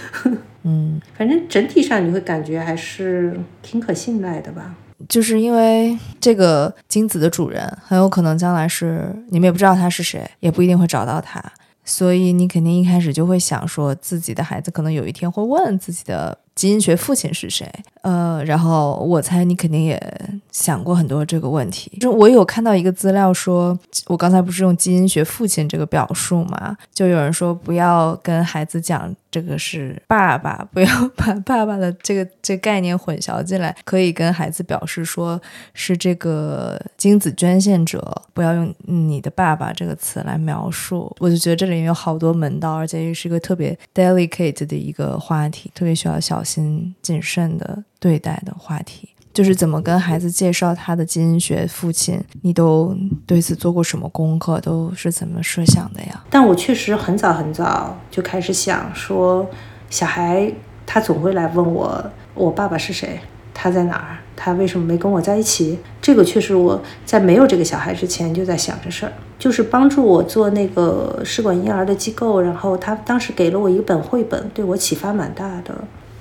[0.65, 4.75] 嗯， 反正整体上你会感觉还是挺可信赖的吧。
[5.09, 11.41] 就是因为这个精子的主人很有可能将来是你们也不知道他是谁，也不一定会找到他，
[11.85, 16.37] 所以你肯定一开始就会想说自己的孩子可能有一天会问自己的。
[16.59, 17.73] 基因学父亲是谁？
[18.03, 20.01] 呃，然后我猜你肯定也
[20.51, 21.97] 想过很多这个问题。
[22.01, 26.77] 就我有看到一个资料说，我刚才不是用基因学父亲这个表述嘛？
[26.93, 35.41] 就有人说不要跟孩子讲这个是爸爸， 不要把爸爸的这个这概念混淆进来，可以跟孩子表示说
[35.75, 41.15] 是这个精子捐献者，不要用你的爸爸这个词来描述。
[41.21, 46.43] 我就觉得这里面有好多门道，而且又是一个特别 delicate 的一个话题，特别需要小。
[46.43, 52.19] 心心谨慎的对待的话题，就是怎么跟孩子介绍他的基因学父亲？
[52.43, 54.59] 你都对此做过什么功课？
[54.61, 56.25] 都是怎么设想的呀？
[56.31, 59.47] 但我确实很早很早就开始想说，
[59.91, 60.51] 小孩
[60.87, 63.21] 他总会来问我，我爸爸是谁？
[63.53, 64.19] 他在哪儿？
[64.37, 65.79] 他为什么没跟我在一起？
[66.01, 75.75] 这个确实我在没有这个小孩之前就在想这事儿，就是帮助我做那个试管婴儿的机构，然后他当时给了我一本绘本，对我启发蛮大的。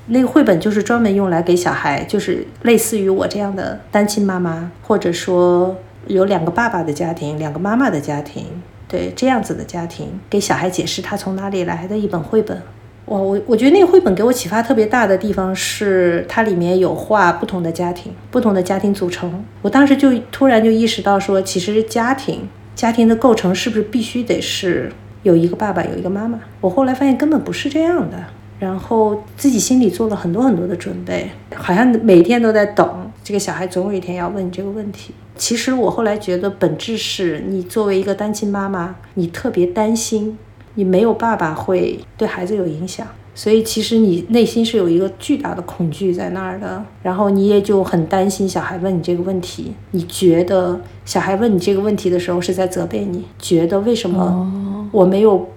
[0.08, 5.76] 那个绘本就是专门用来给小孩，就是类似于我这样的单亲妈妈，或者说
[6.08, 8.46] 有两个爸爸的家庭、两个妈妈的家庭，
[8.88, 12.62] 对这样子的家庭，给小孩解释他从哪里来的一本绘本。
[13.04, 19.43] 我，我我觉得那个绘本给我启发特别大的地方是，它里面有画不同的家庭，不同的家庭组成。
[19.62, 24.91] 我当时就突然就意识到说，其实家庭家庭的构成是不是必须得是
[25.24, 26.39] 有一个爸爸，有一个妈妈？
[26.60, 28.17] 我后来发现根本不是这样的。
[28.60, 35.13] 然后自己心里做了很多很多的准备，好像每天都在等这个小孩总有一天要问你这个问题。
[35.36, 40.36] 其实我后来觉得本质是你作为一个单亲妈妈，你特别担心
[40.74, 46.84] 你没有爸爸会对孩子有影响，所以其实你内心是有一个巨大的恐惧在那儿的。
[47.04, 55.48] 然后你也就很担心小孩问你这个问题，你觉得小孩问你这个问题的时候是在责备你，觉得为什么我没有。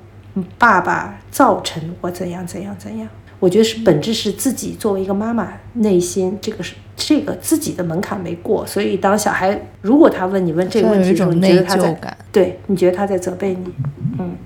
[0.59, 3.09] 爸爸造成我怎样怎样怎样？
[3.38, 13.72] 我觉得是本质是自己作为一个妈妈内心这个是这个自己的门槛没过，所以当小孩如果他问你问这个问题的时候，你觉得他在对你觉得他在责备你？
[14.18, 14.37] 嗯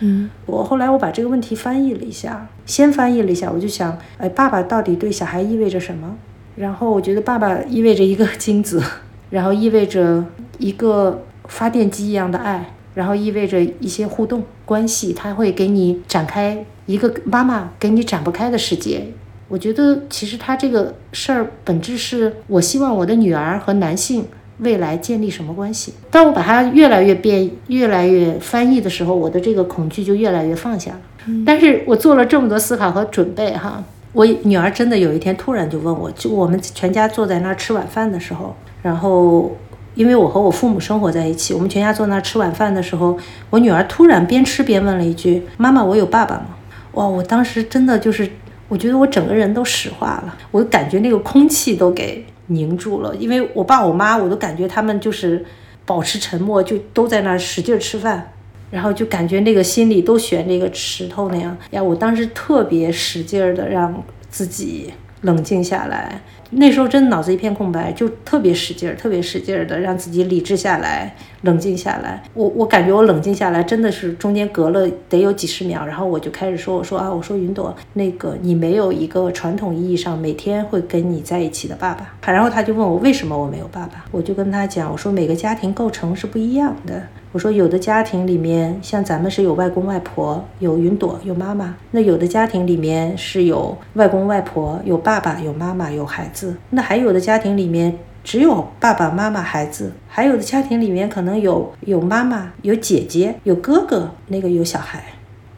[0.00, 0.30] 嗯。
[0.44, 6.14] 我后来我把这个问题翻译了一下，先翻译了一下，我就想，哎，爸爸到底对小孩意味着什么？
[6.56, 8.82] 然后我觉得爸爸意味着一个精子，
[9.30, 10.22] 然后意味着
[10.58, 12.74] 一个发电机一样的爱。
[12.94, 19.08] 然后意味着一些互动关系，它会给你展开一个妈妈给你展不开的世界。
[19.48, 24.24] 我觉得其实他这个事儿本质是我希望我的女儿和男性
[24.58, 25.92] 未来建立什么关系。
[26.10, 31.00] 当我把它越来越变、越来越翻译的时候，我的这个恐惧就越来越放下了。
[31.44, 39.52] 但是我做了这么多思考和准备，哈，我女儿真的有一天突然就问我，就我们全家坐在那儿吃晚饭的时候，然后。
[39.94, 43.18] 因为我和我父母生活在一起，我们全家坐那儿吃晚饭的时候，
[43.50, 46.46] 我女儿突然边吃边问了一句：“妈妈，我有爸爸吗？”
[46.92, 48.28] 哇，我当时真的就是，
[48.68, 55.44] 我觉得我整个人都石化了，我感觉那个空气都给凝住了，因为我爸我妈，我都感觉他们就是
[55.84, 58.30] 保持沉默，就都在那儿使劲吃饭。
[58.70, 61.80] 然后就感觉那个心里都悬着一个石头那样呀！
[61.80, 64.92] 我当时特别使劲儿的让自己
[65.24, 66.22] 冷静下来。
[66.56, 72.22] 那时候真的脑子一片空白，就特别使劲儿，特别使劲儿的让自己理智下来，冷静下来。
[72.34, 87.02] 我我感觉我冷静下来，真的是中间隔了得有几十秒，然后我就开始说：“我说啊，我说云朵，那个你没有一个传统意义上每天会跟你在一起的爸爸。”然后他就问我为什么我没有爸爸，我就跟他讲：“我说每个家庭构成是不一样的。
[87.34, 105.02] 我说有的家庭里面像咱们是有外公外婆，有云朵，有妈妈；那有的家庭里面是有外公外婆，有爸爸，有妈妈，有孩子。”那还有的家庭里面只有爸爸妈妈、孩子，还有的家庭里面可能有有妈妈、有姐姐、有哥哥，那个有小孩，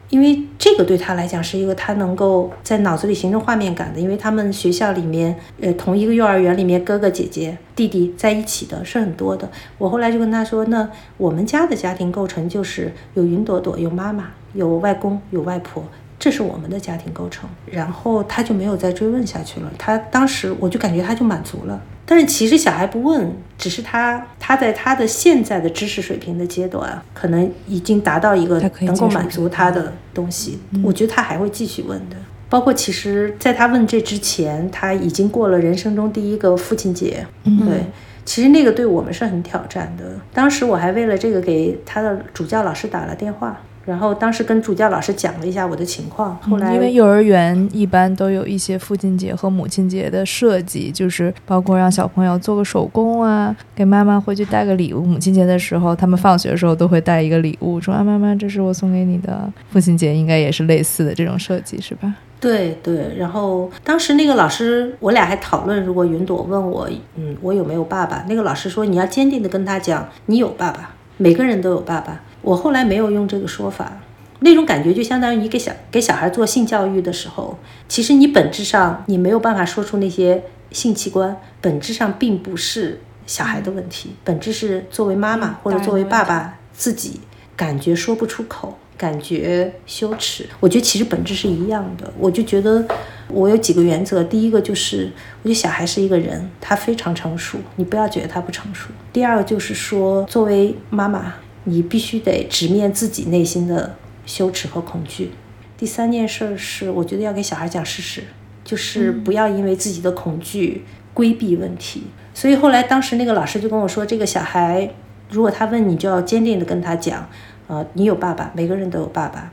[0.09, 9.49] 因为这个对他来讲是一个他能够在脑子里形成画面感的，因为他们学校里面，呃，同一个幼儿园里面，哥哥姐姐、弟弟在一起的是很多的。
[9.77, 15.83] 我后来就跟他说，那我们家的家庭构成就是有云朵朵，有妈妈，有外公，有外婆。
[16.19, 19.71] 这是我们的家庭构成，然后他就没有再追问下去了。
[19.77, 30.57] 他当时我就感觉他就满足了，但是其实小孩不问，只是他他在他的现在的知识水平的阶段，可能已经达到一个能够满足他的东西。
[30.81, 32.15] 我觉得他还会继续问的。
[32.49, 37.27] 包括其实在他问这之前，他已经过了人生中第一个父亲节。
[37.43, 37.83] 对，
[38.23, 40.05] 其实那个对我们是很挑战的。
[40.33, 43.59] 当时我还为了这个给他的主教老师打了电话。
[43.87, 55.05] 然后当时跟主教老师讲了一下我的情况，后来因为幼儿园一般都有一些父亲节和母亲节的设计，就是包括让小朋友做个手工啊，给妈妈回去带个礼物。
[55.05, 59.49] 母亲节的时候，他们放学的时候都会带一个礼物，说啊妈妈，这是我送给你的。
[59.71, 62.13] 父亲节应该也是类似的这种设计，是吧？
[62.41, 63.15] 对对。
[63.17, 68.25] 然后当时那个老师，我俩还讨论，如果云朵问我，嗯，我有没有爸爸？
[68.27, 72.21] 那个老师说，你要坚定的跟他讲，你有爸爸，每个人都有爸爸。
[72.47, 73.99] 我后来没有用这个说法，
[74.39, 87.19] 那种感觉就相当于你给小给小孩做性教育的时候，其实你本质上你没有办法说出那些性器官，本质上并不是小孩的问题，本质是作为妈妈或者作为爸爸自己
[87.57, 90.47] 感觉说不出口，感觉羞耻。
[90.61, 92.13] 我觉得其实本质是一样的。
[92.17, 92.81] 我就觉得
[93.27, 95.11] 我有几个原则，第一个就是
[95.43, 98.87] 我觉得小孩是一个人，他非常成熟，你不要觉得他不成熟。
[99.11, 101.33] 第二个就是说，作为妈妈。
[101.69, 105.31] 你必须得直面自己内心的羞耻和恐惧。
[105.77, 108.23] 第三件事是，我觉得要给小孩讲事实，
[108.63, 112.03] 就是不要因为自己的恐惧规避问题。
[112.33, 114.89] 所以后来，当时那个老师就跟我说，这个小孩
[115.29, 117.27] 如果他问你，就要坚定的跟他讲，
[117.67, 119.51] 呃，你有爸爸，每个人都有爸爸，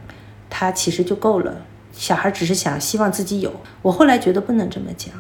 [0.49, 1.67] 他其实就够了。
[1.91, 3.53] 小孩只是想希望自己有。
[3.83, 5.13] 我后来觉得不能这么讲，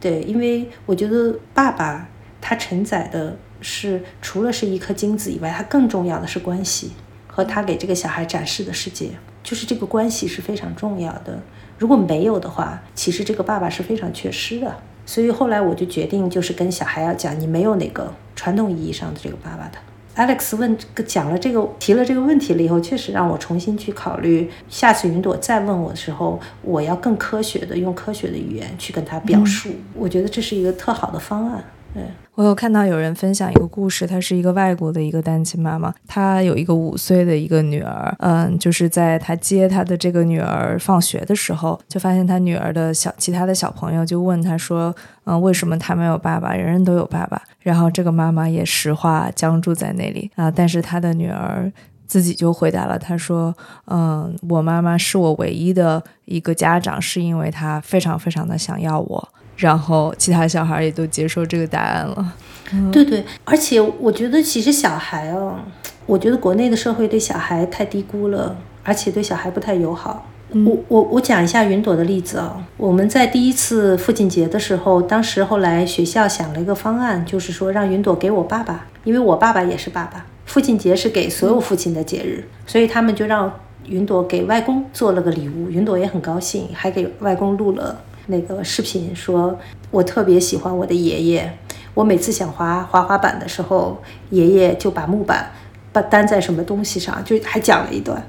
[0.00, 2.08] 对，因为我觉得爸爸
[2.40, 3.36] 他承载的。
[3.62, 6.92] 是除了是一颗精子以外，它更重要的是关系
[7.26, 9.10] 和他给这个小孩展示的世界，
[9.42, 11.40] 就是这个关系是非常重要的。
[11.78, 14.76] 如果没有的话，其实这个爸爸是非常缺失的。
[15.04, 19.78] 所以后来我就决定，就是跟小孩要讲，你没有哪个传统意义上的这个爸爸的。
[20.14, 29.70] Alex 问讲了这个提了这个问题了以后，确实让我重新去考虑，下次云朵再问我的时候，我要更科学的用科学的语言去跟他表述。
[29.94, 31.64] 我觉得这是一个特好的方案。
[31.94, 32.02] 对。
[32.34, 46.54] 我有看到有人分享一个故事，她是一个外国的一个单亲妈妈，她有一个五岁的一个女儿，嗯，就是在她接她的这个女儿放学的时候，就发现她女儿的小其他的小朋友就问她说，嗯，为什么她没有爸爸？
[46.54, 47.40] 人人都有爸爸。
[47.60, 51.70] 然后这个妈妈也实话僵住在那里啊，但是她的女儿
[52.06, 53.54] 自己就回答了，她说，
[53.88, 59.28] 嗯，我妈妈是我唯一的一个家长，是因为她非常非常的想要我。
[59.56, 62.32] 然后其他小孩也都接受这个答案了，
[62.90, 65.56] 对对，而且我觉得其实小孩哦，
[66.06, 70.26] 我觉得国内的社会对小孩太低估了，而且对小孩不太友好。
[70.66, 83.50] 我我我讲一下云朵的例子啊，我们在第一次父亲节的时候，当时后来学校想了一个方案，就是说让云朵给我爸爸，因为我爸爸也是爸爸，父亲节是给所有父亲的节日，所以他们就让
[83.86, 87.98] 云朵给外公做了个礼物，云朵也很高兴，还给外公录了。
[88.26, 89.58] 那个视频说，
[89.90, 91.52] 我特别喜欢我的爷爷。
[91.94, 94.00] 我每次想滑滑滑板的时候，
[94.30, 95.50] 爷爷就把木板
[95.92, 98.22] 把担在什么东西上，就还讲了一段。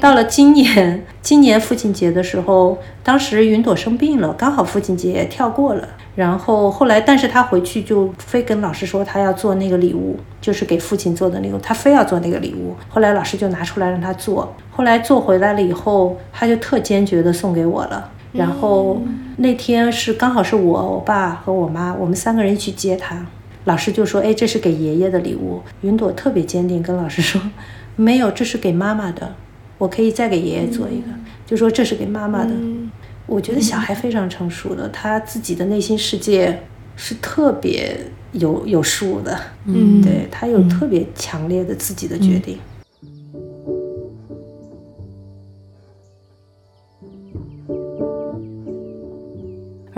[0.00, 5.88] 到了今年，今年父亲节的时候，当时云朵生病了，刚好父亲节跳过了。
[6.14, 12.76] 然后后来，但是他回去就非跟老师说他要做那个礼物，就是给父亲做的那个，他非要做那个礼物。
[12.88, 18.10] 后来老师就拿出来让他做，后来做回来了以后，他就特坚决的送给我了。
[18.38, 19.02] 然后
[19.38, 23.26] 那天是刚好是我、我爸和我妈，我们三个人一起接他。
[23.64, 27.42] 老师就说：“哎，这是给爷爷的礼物。”云朵特别坚定跟老师说
[27.96, 29.34] ：“没有，这是给妈妈的，
[29.76, 31.08] 我可以再给爷爷做一个。”
[31.44, 32.50] 就说这是给妈妈的。
[33.26, 36.62] 我觉得小孩非常成熟的，他自己的内心世界
[36.96, 37.98] 是特别
[38.32, 39.38] 有有数的。
[39.66, 42.58] 嗯对他有特别强烈的自己的决定。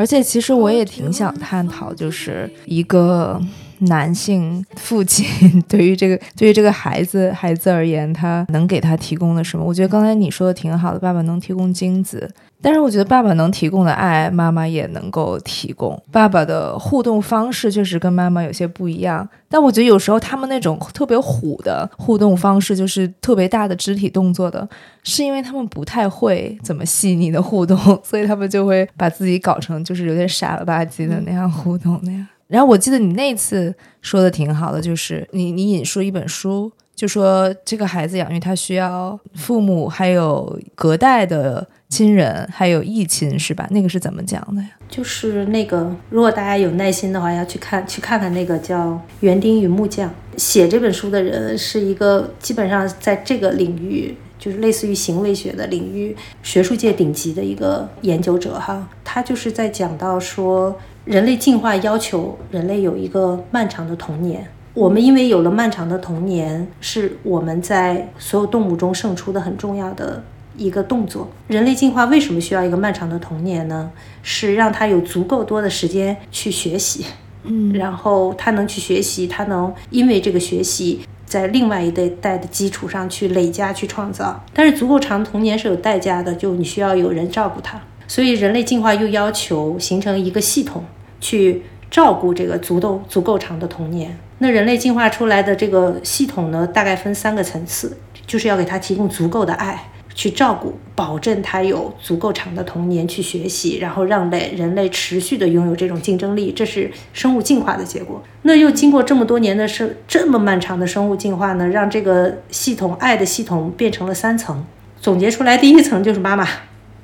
[0.00, 3.38] 而且其实我也挺想探讨，就是一个
[3.80, 5.26] 男性父亲
[5.68, 9.64] 对于这个对于这个孩子孩子而言，他能给他提供的什么？
[9.64, 12.28] 我觉得刚才你说的挺好的，爸爸能提供精子，
[12.60, 16.00] 但是我觉得爸爸能提供的爱，妈妈也能够提供。
[16.10, 24.68] 爸爸的互动方式确实跟妈妈有些不一样，但我觉得有时候他们那种特别虎的互动方式，就是特别大的肢体动作的，
[25.02, 32.26] 是因为他们不太会怎么细腻的互动，所以他们就会把自己搞成就是有点傻了吧唧的那样互动那样。
[32.50, 43.66] 然后我记得你那次说的挺好的，就是你你引述一本书，就说这个孩子养育他需要父母还有隔代的亲人，还有异亲是吧？
[43.70, 44.68] 那个是怎么讲的呀？
[44.88, 48.88] 就是那个，如果大家有耐心的话，要去看去看看那个叫
[49.20, 50.10] 《园丁与木匠》。
[50.36, 58.88] 写这本书的人是一个基本上在这个领域，就是类似于行为学的领域，学术界顶级的一个研究者哈。
[59.04, 60.76] 他就是在讲到说，
[61.10, 64.46] 人类进化要求人类有一个漫长的童年。
[64.74, 70.22] 我们因为有了漫长的童年，是我们在所有动物中胜出的很重要的
[70.56, 71.28] 一个动作。
[71.48, 73.90] 人类进化为什么需要一个漫长的童年呢？
[74.22, 77.04] 是让他有足够多的时间去学习，
[77.42, 84.44] 嗯然后他能去学习，他能因为这个学习，在另外一代代的基础上去累加、去创造。
[84.54, 87.80] 但是足够长的童年是有代价的，就你需要有人照顾他。
[88.06, 90.84] 所以人类进化又要求形成一个系统，
[91.20, 94.18] 去照顾这个足够足够长的童年。
[94.38, 99.90] 那人类进化出来的这个系统呢，大概分三个层次，就是要给他提供足够的爱。
[100.12, 108.20] 去照顾，保证他有足够长的童年去学习，然后让类人类持续的拥有这种竞争力，这是生物进化的结果。
[108.42, 114.62] 那又经过这么多年的生这么漫长的生物进化呢，让这个系统爱的系统变成了三层。
[115.00, 116.46] 总结出来，第一层就是妈妈，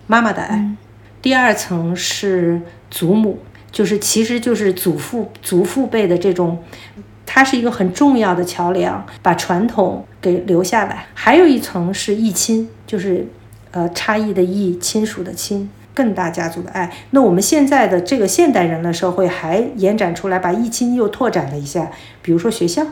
[0.09, 0.59] 妈妈的爱；
[1.23, 2.61] 第二层是
[2.91, 3.39] 祖母，
[3.77, 6.59] 就是其实就是祖父祖父辈的这种。
[7.27, 11.05] 它是一个很重要的桥梁，把传统给留下来。
[11.13, 13.27] 还有一层是异亲，就是
[13.73, 16.91] 呃差异的异，亲属的亲，更大家族的爱。
[17.11, 21.91] 那我们现在的这个现代人的社会还延展出来，把义亲又拓展了一下，
[22.23, 22.83] 比如说学校、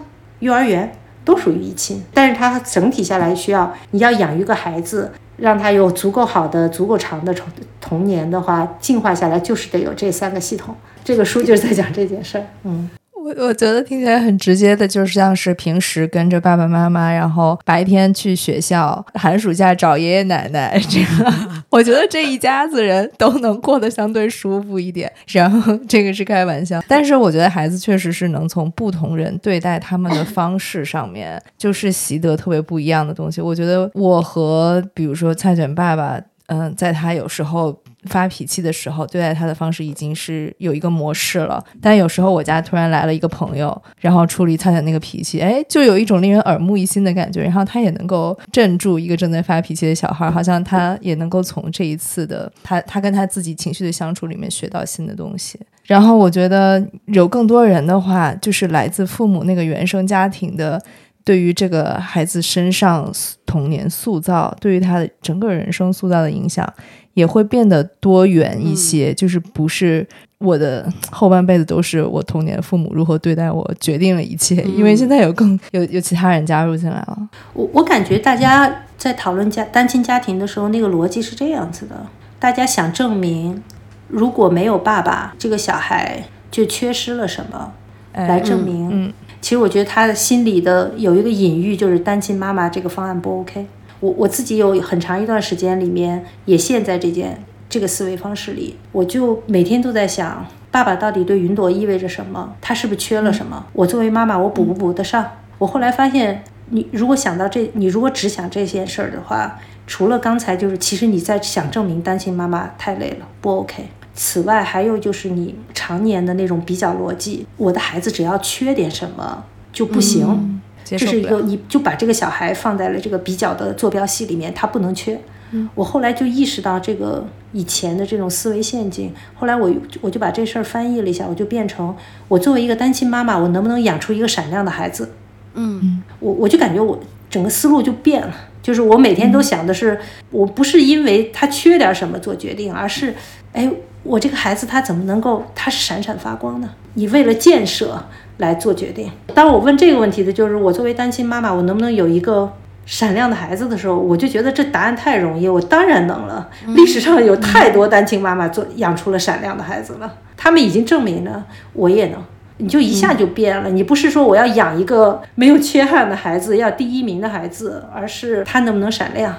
[0.41, 0.93] 幼儿园
[1.25, 7.49] 都属于义亲，但是它整体下来需要你要养育个孩子，让他有足够好的、足够长的童
[7.81, 10.75] 童年的话，进化下来就是得有这三个系统。
[11.05, 12.89] 这个书就是在讲这件事儿，嗯。
[13.25, 21.09] 我我觉得听起来很直接的，就是像是平时跟着爸爸妈妈，然后白天去学校，寒暑假找爷爷奶奶，这样
[21.71, 25.11] 我觉得这一家子人都能过得相对舒服一点。
[25.29, 33.41] 然后这个是开玩笑，但是我觉得孩子确实是能从不同人对待他们的 方式上面，就是习得特别不一样的东西。
[33.41, 37.75] 我觉得我和比如说菜卷爸爸，嗯、在他有时候。
[38.07, 41.63] 发脾气的时候，对待他的方式已经是有一个模式了。
[41.81, 47.43] 但有时候我家突然来了一个朋友，然后处理灿灿那个脾气，哎，就有一种令人耳目一新的感觉。
[47.43, 55.59] 然后他也能够镇住一个正在发脾气的小孩，好像他也能够从这一次的他他跟他自己情绪的相处里面学到新的东西。
[55.85, 60.83] 然后我觉得有更多人的话，就是来自父母那个原生家庭的。
[61.27, 63.11] 对于这个孩子身上
[63.47, 66.71] 童年塑造，对于他的整个人生塑造的影响，
[67.15, 69.11] 也会变得多元一些。
[69.11, 70.07] 嗯、就是不是
[70.39, 77.29] 我的后半辈子都是我童年父母如何对待我决定了一切，嗯、因为现在有更有有其他人加入进来了。
[77.55, 82.07] 我我感觉大家在讨论家单亲家庭的时候，那个逻辑是这样子的：
[82.39, 83.63] 大家想证明，
[84.09, 87.73] 如果没有爸爸，这个小孩就缺失了什么，
[88.15, 88.89] 来证明。
[88.93, 89.13] 嗯。
[89.41, 93.67] 其实我觉得他的心里的有一个隐喻，就是单亲妈妈这个方案不 OK。
[94.05, 102.55] 我我自己有很长一段时间里面也陷在这件这个思维方式里，我就每天都在想，爸爸到底对云朵意味着什么？
[102.61, 103.65] 他是不是缺了什么？
[103.73, 105.27] 我作为妈妈，我补不补得上？
[105.57, 113.89] 我后来发现，你如果想到这，你如果只想这件事儿的话，除了刚才就是，其实你在想证明单亲妈妈太累了，不 OK。
[114.15, 121.41] 此外，还有就是你常年的那种比较逻辑，我的孩子只要缺点什么就不行，这是一个。
[121.41, 125.19] 你就把这个小孩放在了这个比较的坐标系里面，他不能缺。
[125.51, 131.95] 嗯我后来就意识到这个以前的这种思维陷阱，后来我我就把这事儿翻译了一下，我就变成
[132.27, 135.13] 我作为一个单亲妈妈，我能不能养出一个闪亮的孩子？
[135.55, 136.99] 嗯我我就感觉我
[137.31, 143.15] 整个思路就变了，就是我每天都想的是，我不是因为他缺点什么做决定，而是，
[143.53, 143.71] 哎，
[144.03, 146.71] 我这个孩子他怎么能够他是闪闪发光呢？
[146.95, 148.05] 你为了建设
[148.39, 149.11] 来做决定。
[149.35, 152.53] 当我问这个问题的就是我作为单亲妈妈，我能不能有一个
[152.87, 156.49] 闪亮的孩子的时候，我就觉得这答案太容易，我当然能了。
[156.69, 162.23] 历史上有太多单亲妈妈做养出了闪亮的孩子了，他们已经证明了我也能。
[162.59, 169.35] 你就一下就变了，你不是说我要养一个没有缺憾的孩子，要第一名的孩子，而是他能不能闪亮，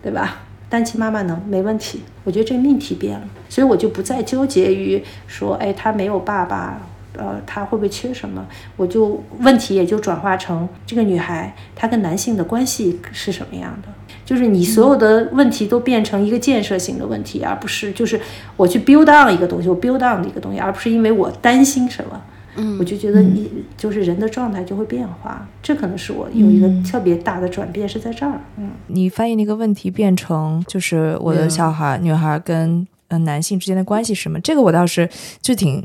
[0.00, 0.42] 对吧？
[0.70, 6.80] 单亲妈妈能没问题，我觉得这命题变了，所以我就不再纠结于说，哎，他没有爸爸，
[7.14, 8.46] 呃，他会不会缺什么？
[8.76, 13.88] 我就问题也就转化成这个女孩她跟男性的关系是什么样的？
[14.24, 18.20] 就是你所有的问题都变成一个建设性的问题，而不是就是
[18.56, 22.20] 我去 build on 一个东西，我 build on 的一个东西，而不是因为我担心什么。
[22.56, 28.40] 嗯，我就觉得你就是人的状态就会变化，这可能是我有一个特别大的转变是在这儿。
[28.56, 34.38] 嗯，你翻译那个问题变成就是我的小孩、女孩跟呃男性之间的关系是什么？
[34.40, 35.10] 这个我倒是
[35.42, 35.84] 就挺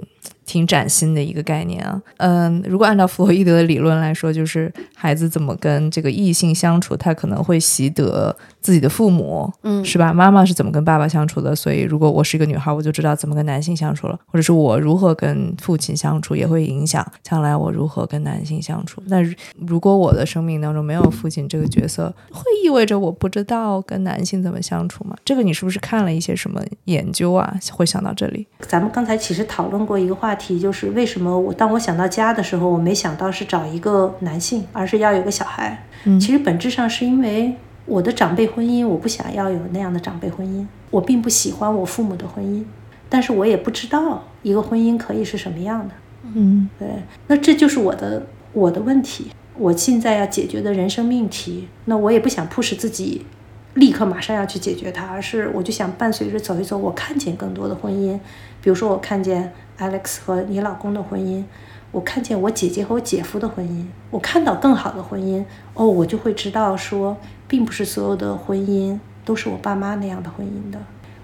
[0.49, 2.01] 挺崭新的一个概念啊。
[2.17, 10.11] 嗯，如果按照弗洛伊德的理论来说，就是孩子怎么跟这个异性相处，他可能会习得自己的父母，嗯是吧？
[10.11, 19.01] 妈妈是怎么跟爸爸相处的，所以如果我是一个女孩，我就知道怎么跟男性相处了，或者是我如何跟父亲相处，也会影响将来我如何跟男性相处。
[19.05, 25.15] 那如如果我的生命当中没有父亲这个角色，会意味着我不知道跟男性怎么相处吗？
[25.23, 27.55] 这个你是不是看了一些什么研究啊？
[27.71, 28.45] 会想到这里？
[28.67, 35.85] 咱们刚才其实讨论过一个话题，就是为什么我当我想到家的时候，我没想到是找一个男性，而是要有个小孩。
[36.05, 37.53] 嗯其实本质上是因为
[37.85, 42.63] 我的长辈婚姻，我不想要有那样的长辈婚姻，我并不喜欢我父母的婚姻，
[43.09, 45.93] 但是我也不知道一个婚姻可以是什么样的。
[46.35, 46.87] 嗯对，
[47.27, 51.67] 那这就是我的我的问题，我现在要解决的人生命题。
[51.85, 53.25] 那我也不想迫使自己
[53.73, 58.19] 立刻马上要去解决它，而是我就想伴随着走一走，我看见更多的婚姻，
[58.61, 61.43] 比如说我看见 Alex 和你老公的婚姻。
[61.91, 67.17] 我看见我姐姐和我姐夫的婚姻，我看到更好的婚姻，哦，我就会知道说，
[67.47, 70.77] 并不是所有的婚姻都是我爸妈那样的婚姻的。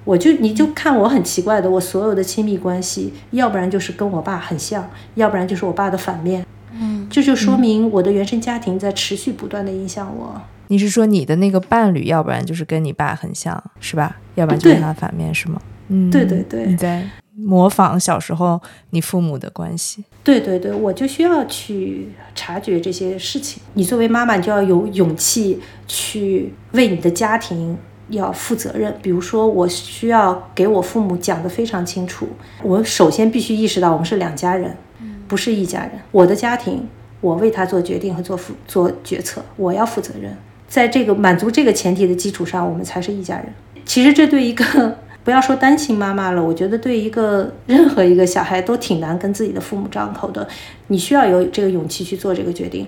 [0.04, 6.46] 我就你就看我很奇怪的，我所有的亲密关系，要不然就是跟我爸很像，要不然就是我爸的反面。
[6.72, 10.42] 嗯这就说明我的原生家庭在持续不断的影响我。
[10.68, 14.18] 你是说你的那个伴侣，要不然就是跟你爸很像，是吧？
[14.34, 15.62] 要不然就是他反面，是吗？
[15.90, 18.62] 嗯，对对对你在模仿小时候
[18.92, 20.04] 你父母的关系。
[20.24, 23.62] 对对对，我就需要去察觉这些事情。
[23.74, 27.78] 你作为妈妈，你就要有勇气去为你的家庭
[28.10, 28.98] 要负责任。
[29.02, 32.28] 比如说，我需要给我父母讲得非常清楚。
[32.64, 34.76] 我首先必须意识到，我们是两家人，
[35.28, 35.92] 不是一家人。
[36.12, 36.88] 我的家庭，
[37.22, 40.36] 我为他做决定和做负做决策，我要负责任。
[40.68, 43.46] 在这个满足这个前提的基础上，我们才是一家人。
[43.86, 50.48] 其实这对一个不要说单亲妈妈了，我觉得对一个任何一个小孩都挺难跟自己的父母张口的。
[50.88, 52.88] 你需要有这个勇气去做这个决定。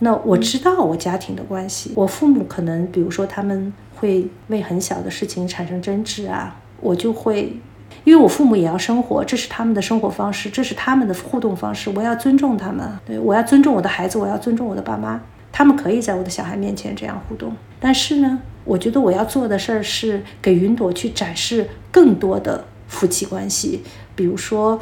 [0.00, 7.56] 那我知道我家庭的关系，我父母可能比如说他们会为很小的事情产生争执啊，我就会。
[8.04, 12.86] 因为我父母也要生活，这是他们的生活方式，这是他们的互动方式，我要尊重他们。
[13.04, 15.20] 对我要尊重我的孩子，我要尊重我的爸妈，
[15.50, 17.52] 他们可以在我的小孩面前这样互动。
[17.80, 21.68] 但是呢，我觉得我要做的事儿是给云朵去展示
[21.98, 23.82] 更多的夫妻关系，
[24.14, 24.78] 比如说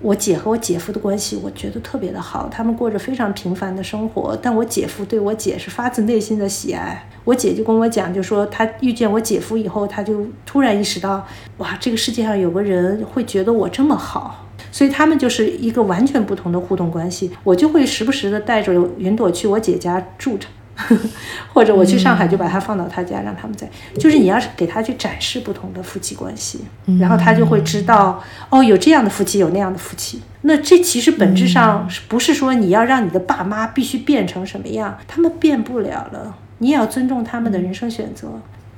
[0.00, 7.08] 我姐和我姐夫的关系，我觉得特别的好，他们过着非常平凡的生活，但我姐夫对我姐是发自内心的喜爱。
[7.24, 11.26] 我姐就跟我讲，就说她遇见我姐夫以后，她就突然意识到，
[11.58, 14.46] 哇，这个世界上有个人会觉得我这么好。
[14.70, 20.46] 所以他们就是一个完全不同的互动关系，我就会时不时的带着云朵去我姐家住着，
[21.52, 23.68] 或者我去上海就把他放到他家，让他们在，
[23.98, 26.60] 就是你要是给他去展示不同的夫妻关系，
[26.98, 30.22] 然后他就会知道，哦，有这样的夫妻，有那样的夫妻。
[30.42, 38.28] 那这其实本质上是不是说你要让你的爸妈必须变成什么样，他们变不了了，你也要尊重他们的人生选择。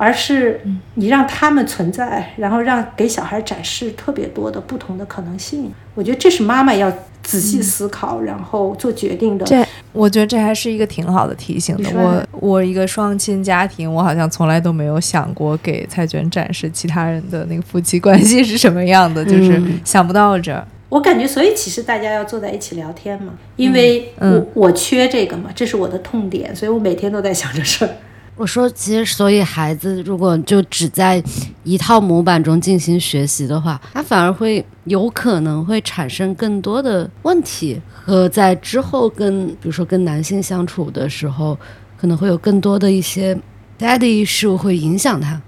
[0.02, 0.60] 而是
[0.94, 5.72] 你让他们存在，然后让给小孩展示特别多的不同的可能性。
[5.94, 6.92] 我觉得这是妈妈要
[7.22, 9.46] 仔细思考，然后做决定的。
[9.46, 11.88] 这我觉得这还是一个挺好的提醒的。
[11.94, 20.52] 我我一个双亲家庭，我好像从来都没有想过给蔡娟展示其他人的那个夫妻关系是什么样的， 就是想不到这。
[20.88, 27.90] 我感觉，所以其实大家要坐在一起聊天嘛，因为我我缺这个嘛，这是我的痛点，所以我每天都在想这事儿。
[28.34, 31.22] 我说，其实所以孩子如果就只在
[31.64, 41.56] 一套模板中进行学习的话，他反而会有可能会产生更多的问题，和在之后跟比如说跟男性相处的时候，
[41.96, 43.38] 可能会有更多的一些
[43.78, 45.40] daddy 事物会影响他。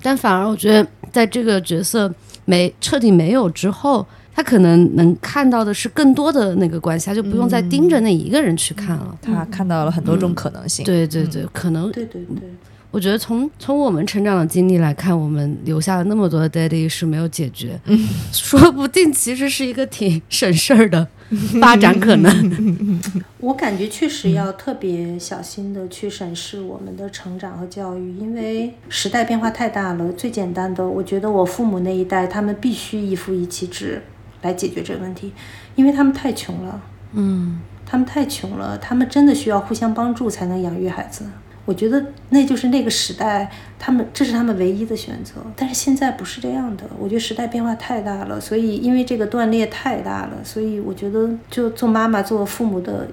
[0.00, 2.12] 但反而我觉得，在这个角色
[2.44, 4.06] 没彻底没有之后。
[4.38, 9.18] 他可能能看到的是更多的那个关系，他就不用再盯着那一个人去看了。
[9.20, 10.84] 他看到了很多种可能性。
[10.84, 11.90] 对对对，可能。
[11.90, 12.48] 对对对。
[12.92, 17.80] 我觉得从从我们成长的经历来看，我们留下了那么多的 daddy 是没有解决，
[18.32, 21.08] 说不定其实是一个挺省事儿的
[21.60, 23.00] 发展可能。
[23.40, 30.12] 我感觉确实要特别小心的去审视我们的成长和教育，因为时代变化太大了。
[30.12, 34.00] 最简单的，我觉得我父母那一代，他们必须一夫一妻制。
[34.42, 35.32] 来解决这个问题，
[35.74, 36.80] 因为他们太穷了，
[37.12, 41.24] 嗯，他们太穷了，他们真的需要互相帮助才能养育孩子。
[41.64, 45.34] 我觉得那就是那个时代，他们这是他们唯一的选择。
[45.54, 53.06] 但是现在不是这样的，我觉得时代变化太大了，所以因为这个断裂太大了，所以我觉得就做妈妈、做父母的，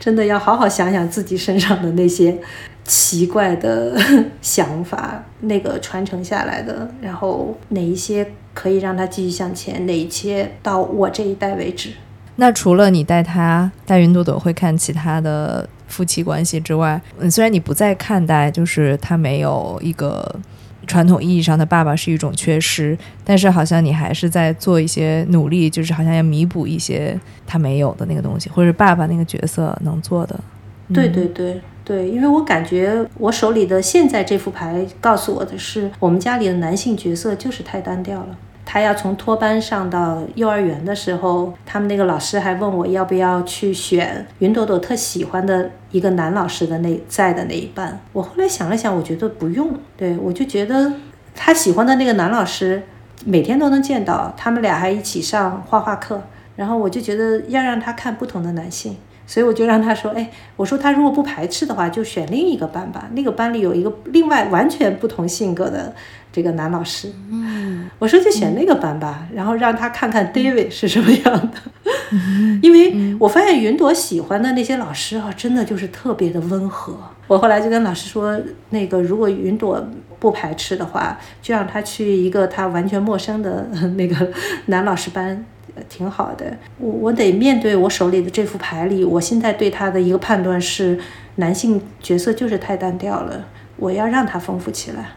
[0.00, 2.38] 真的要好好想想自己身上的那些
[2.84, 3.96] 奇怪的
[4.40, 8.26] 想法，那个传承下来的，然后哪一些。
[8.54, 11.90] 可以让他继续向前，哪一些到我这一代为止。
[12.36, 20.38] 那除了你带他带云朵朵会看其他的夫妻关系之外，嗯，虽然你不再看待就是他没有一个
[20.86, 30.38] 传统意义上的爸爸是一种缺失，但是好像你还是在做一些努力，就是好像要弥补一些他没有的那个东西，或者爸爸那个角色能做的。
[30.92, 31.60] 对对对。
[31.84, 38.38] 对，因为我感觉我手里的现在这副牌告诉我的是，我们家里的男性角色就是太单调了。
[38.64, 48.00] 他要从托班上到幼儿园的时候，他们那个老师还问我要不要去选云朵朵特喜欢的一个男老师的那在的那一班。
[48.14, 49.70] 我后来想了想，我觉得不用。
[49.98, 50.90] 对我就觉得
[51.34, 52.82] 他喜欢的那个男老师
[53.26, 56.22] 每天都能见到，他们俩还一起上画画课，
[56.56, 58.96] 然后我就觉得要让他看不同的男性。
[59.26, 63.08] 所以我就让他说，哎，我说他如果不排斥的话，就选另一个班吧。
[63.14, 65.94] 那个班里有一个另外完全不同性格的
[66.30, 67.10] 这个男老师。
[67.30, 71.52] 嗯，我说就选那个班吧，然后让他看看 David 是什么样的。
[72.62, 76.96] 因为我发现云朵喜欢的那些老师啊，真的就是特别的温和。
[77.26, 78.38] 我后来就跟老师说，
[78.70, 79.82] 那个如果云朵
[80.20, 83.66] 不排斥的话，就让他去一个他完全陌生的
[83.96, 84.30] 那个
[84.66, 85.44] 男老师班。
[85.88, 90.98] 挺好的，我我得面对我手里的这副牌里，我现在对他的一个判断是，
[91.36, 93.46] 男性角色就是太单调了，
[93.76, 95.12] 我要让他丰富起来。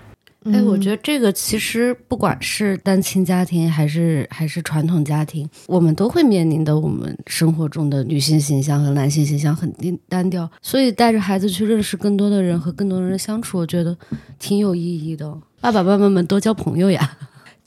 [0.46, 13.98] 哎，我觉得这个其实不管是单亲家庭还是还是传统家庭，我们都会面临的，我们生活中的女性形象和男性形象很单单调，所以带着孩子去认识更多的人和更多人相处，我觉得
[14.40, 15.38] 挺有意义的。
[15.60, 17.18] 爸爸妈妈们多交朋友呀。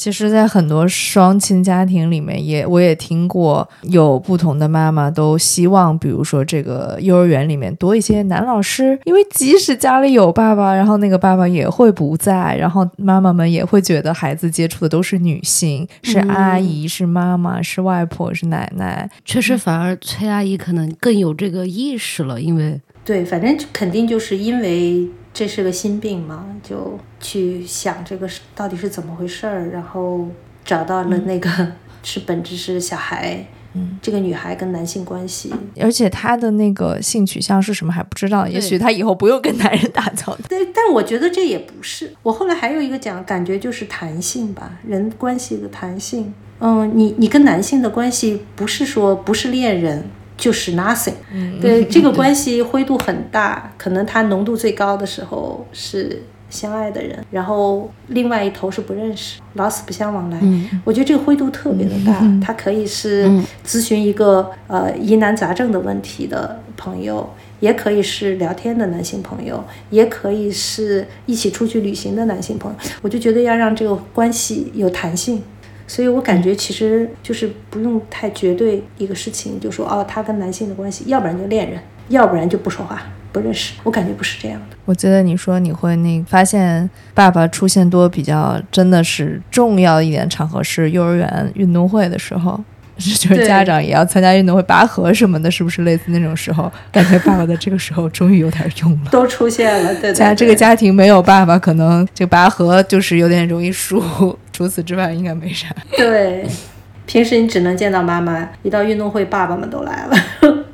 [0.00, 19.06] 其实，在很多双亲家庭里面，也我也听过有不同的妈妈都希望，比如说这个幼儿园里面多一些男老师，因为即使家里有爸爸，然后那个爸爸也会不在，然后妈妈们也会觉得孩子接触的都是女性，是阿姨，是妈妈，是外婆，是奶奶。
[19.26, 25.06] 确实，反而崔阿姨可能更有这个意识了，因为对，反正肯定就是因为。
[25.32, 30.26] 这是个心病嘛，就去想这个是到底是怎么回事儿，然后
[30.64, 31.72] 找到了那个
[32.02, 40.38] 是本质是小孩，嗯，这个女孩跟男性关系，而且她的那个性取向是什么还不知道，也许她以后不用跟男人打交道。
[40.48, 42.12] 对，但我觉得这也不是。
[42.22, 46.34] 我后来还有一个讲感觉就是弹性吧，人关系的弹性。
[46.58, 50.10] 嗯，你你跟男性的关系不是说不是恋人。
[50.40, 51.12] 就是 nothing，
[51.60, 60.40] 对这个关系灰度很大，可能它浓度最高的时候是相爱的人，然后另外一头是不认识，老死不相往来。
[60.82, 63.30] 我觉得这个灰度特别的大，它可以是
[63.64, 67.28] 咨询一个呃疑难杂症的问题的朋友，
[67.60, 72.78] 也可以是聊天的男性朋友，也可以是一起出去旅行的男性朋友。
[73.02, 75.42] 我就觉得要让这个关系有弹性。
[75.90, 81.80] 所以我感觉其实就是不用太绝对一个事情，就说哦，他跟男性的关系，要不然就恋人，
[82.10, 83.02] 要不然就不说话。
[83.32, 83.74] 不认识。
[83.84, 84.76] 我感觉不是这样的。
[84.84, 92.60] 我记得你说你会那发现爸爸出现多比较真的是重要一点场合是幼儿园运动会的时候，
[93.00, 96.70] 就是家长也要参加运动会拔河什么的，是不是类似那种时候？
[96.92, 99.94] 感觉爸爸在这个时候终于有点用了，都出现了。
[99.96, 104.02] 对家这个家庭没有爸爸，可能这拔河就是有点容易输，
[104.52, 105.68] 除此之外应该没啥。
[105.96, 106.46] 对。
[107.06, 110.16] 平时你只能见到妈妈，一到运动会，爸爸们都来了。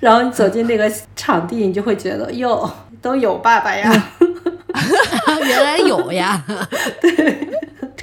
[0.00, 2.70] 然后你走进那个场地，你就会觉得哟，
[3.02, 3.92] 都有爸爸呀，
[5.46, 6.44] 原来有呀。
[7.00, 7.48] 对，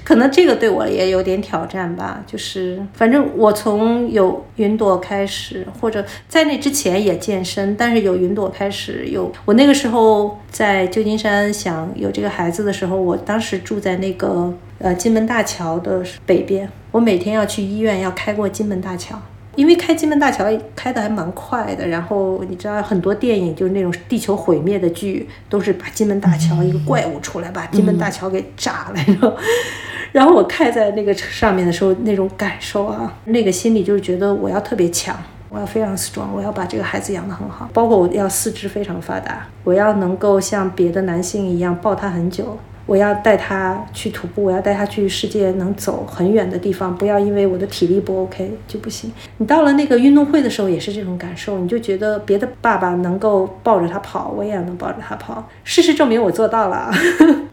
[0.04, 2.24] 可能这个对我也有点挑战吧。
[2.28, 9.32] 就是反正我从有云朵开始，或者在那之前也健身，但是有云朵开始有。
[9.46, 16.70] 我那个时候在旧金山想有这个孩子的时候，我当时住在那个呃金门大桥的北边。
[16.92, 19.20] 我每天要去医院，要开过金门大桥，
[19.56, 20.46] 因为开金门大桥
[20.76, 21.88] 开的还蛮快的。
[21.88, 29.04] 然后你知道很多电影就是那种地球毁灭的剧，都是把金门大桥一个怪物出来，把金门大桥给炸了。
[29.06, 29.34] 然后，
[30.12, 35.16] 然后我开在那个上面的时候，那种感受啊，那个心里就是觉得我要特别强，
[35.50, 42.58] 我要非常 strong，我要把这个孩子养得很好，包括我要四肢非常发达，我要能够像别的男性一样抱他很久。
[42.86, 49.12] 我要带他去徒步，我要带他去世界能走很远的地方，不要因为我的体力不 OK 就不行。
[49.38, 55.50] 你到了那个运动会的时候也是这种感受，你就觉得别的爸爸能够抱着他跑，我也能抱着他跑。
[55.64, 56.92] 事实证明我做到了。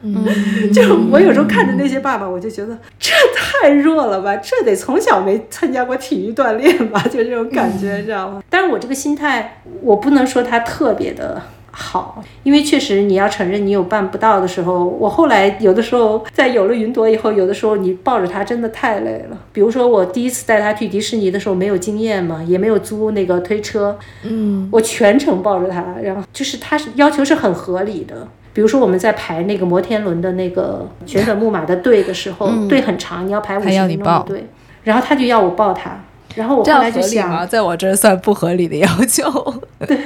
[0.02, 0.24] 嗯，
[0.72, 8.42] 就我有时候看着那些爸爸，我就觉得这太弱了吧，这得从小没参加过体育锻炼吧，就这种感觉，你知道吗？
[8.48, 11.40] 但是我这个心态，我不能说他特别的。
[11.72, 14.84] 好，因为确实你要承认你有办不到的时候。
[14.84, 19.38] 我后来有的时候在有了云朵以后，有的时候你抱着它真的太累了。
[19.52, 28.26] 比如说我第一次带他去迪士尼的时候，没有经验嘛，也没有租那个推车，嗯，我全程抱着他，然后就是他是要求是很合理的。
[28.52, 34.46] 比如说我们在排那个摩天轮的那个旋转木马的队的时候，队很长，你要排五十分钟的队，
[34.82, 36.02] 然后他就要我抱他。
[36.40, 39.30] 然后我后来就想，在我这儿算不合理的要求。
[39.86, 40.00] 对，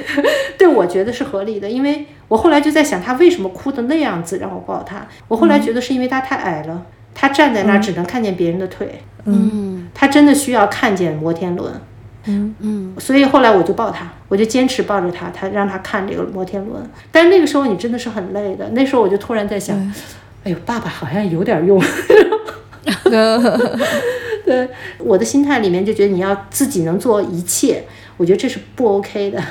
[0.57, 5.07] 对我觉得是合理的，因为我后来就在想，他为什么哭的那样子让我抱他？
[5.29, 6.83] 我后来觉得是因为他太矮了，
[7.13, 9.01] 他站在那儿只能看见别人的腿。
[9.23, 11.71] 嗯，他真的需要看见摩天轮。
[12.25, 16.85] 嗯嗯，所以后来我就抱他，我就坚持抱着他，他让他看这个摩天轮。
[17.13, 19.77] 但是那个时候你真的是很累的，那时候我就突然在想，
[20.43, 21.81] 哎呦，爸爸好像有点用。
[24.45, 24.69] 对，
[24.99, 27.83] 我的心态里面就觉得你要自己能做一切，
[28.17, 29.41] 我觉得这是不 OK 的，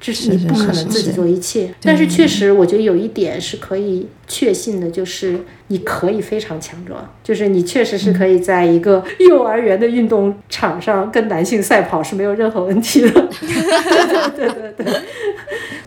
[0.00, 1.74] 这是你不可能自己做一切。
[1.82, 13.10] 但是确实，我觉得有一点是可以确信的，就是你可以非常强壮，就是你确实是可以在一个 幼儿园的运动场上跟男性赛跑是没有任何问题的。
[13.10, 14.94] 对对对对。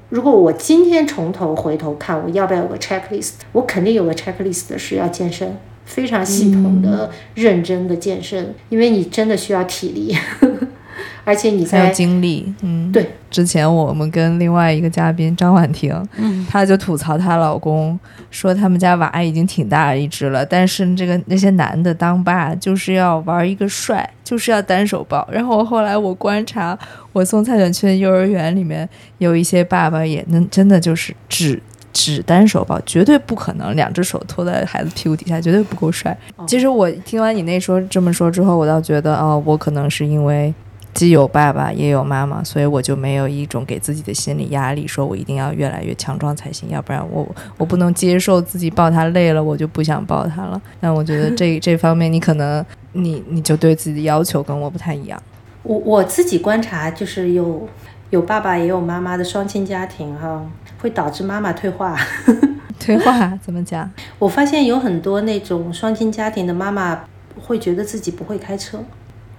[0.09, 3.32] 如果我今天从头回头看，我要不要有个 checklist？
[3.51, 5.57] 我肯定有个 checklist 是要健身。
[5.88, 10.16] 非常系统的、认真的健身，因为你真的需要体力，
[11.24, 12.54] 而且你在精力。
[12.62, 13.10] 嗯，对。
[13.32, 25.28] 之前我们跟另外一个嘉宾张婉婷，嗯，她就吐槽她老公说他们家娃已经挺大一只了，但是这个那些男的当爸就是要玩一个帅，就是要单手抱。
[25.32, 26.78] 然后后来我观察，
[27.12, 31.62] 我送蔡卷去的幼儿园里面有一些爸爸也能真的就是只。
[31.98, 36.16] 只单手抱绝对不可能，两只手托在孩子屁股底下绝对不够帅。
[36.48, 40.54] 其实我听完你那说这么说之后，我倒觉得哦，我可能是因为
[40.93, 47.28] 既有爸爸也有妈妈，所以我就没有一种给自己的心理压力，说我一定要越来越强壮才行，要不然我
[47.58, 50.62] 我不能接受自己抱他累了，我就不想抱他了。
[50.80, 55.20] 但我觉得这这方面你可能你你就对自己的要求跟我不太一样。
[55.64, 57.68] 我我自己观察就是有
[58.12, 60.45] 有爸爸也有妈妈的双亲家庭哈。
[60.82, 61.98] 会导致妈妈退化，
[62.80, 63.90] 退化怎么讲？
[64.20, 67.04] 我发现有很多那种双亲家庭的妈妈
[67.40, 68.80] 会觉得自己不会开车，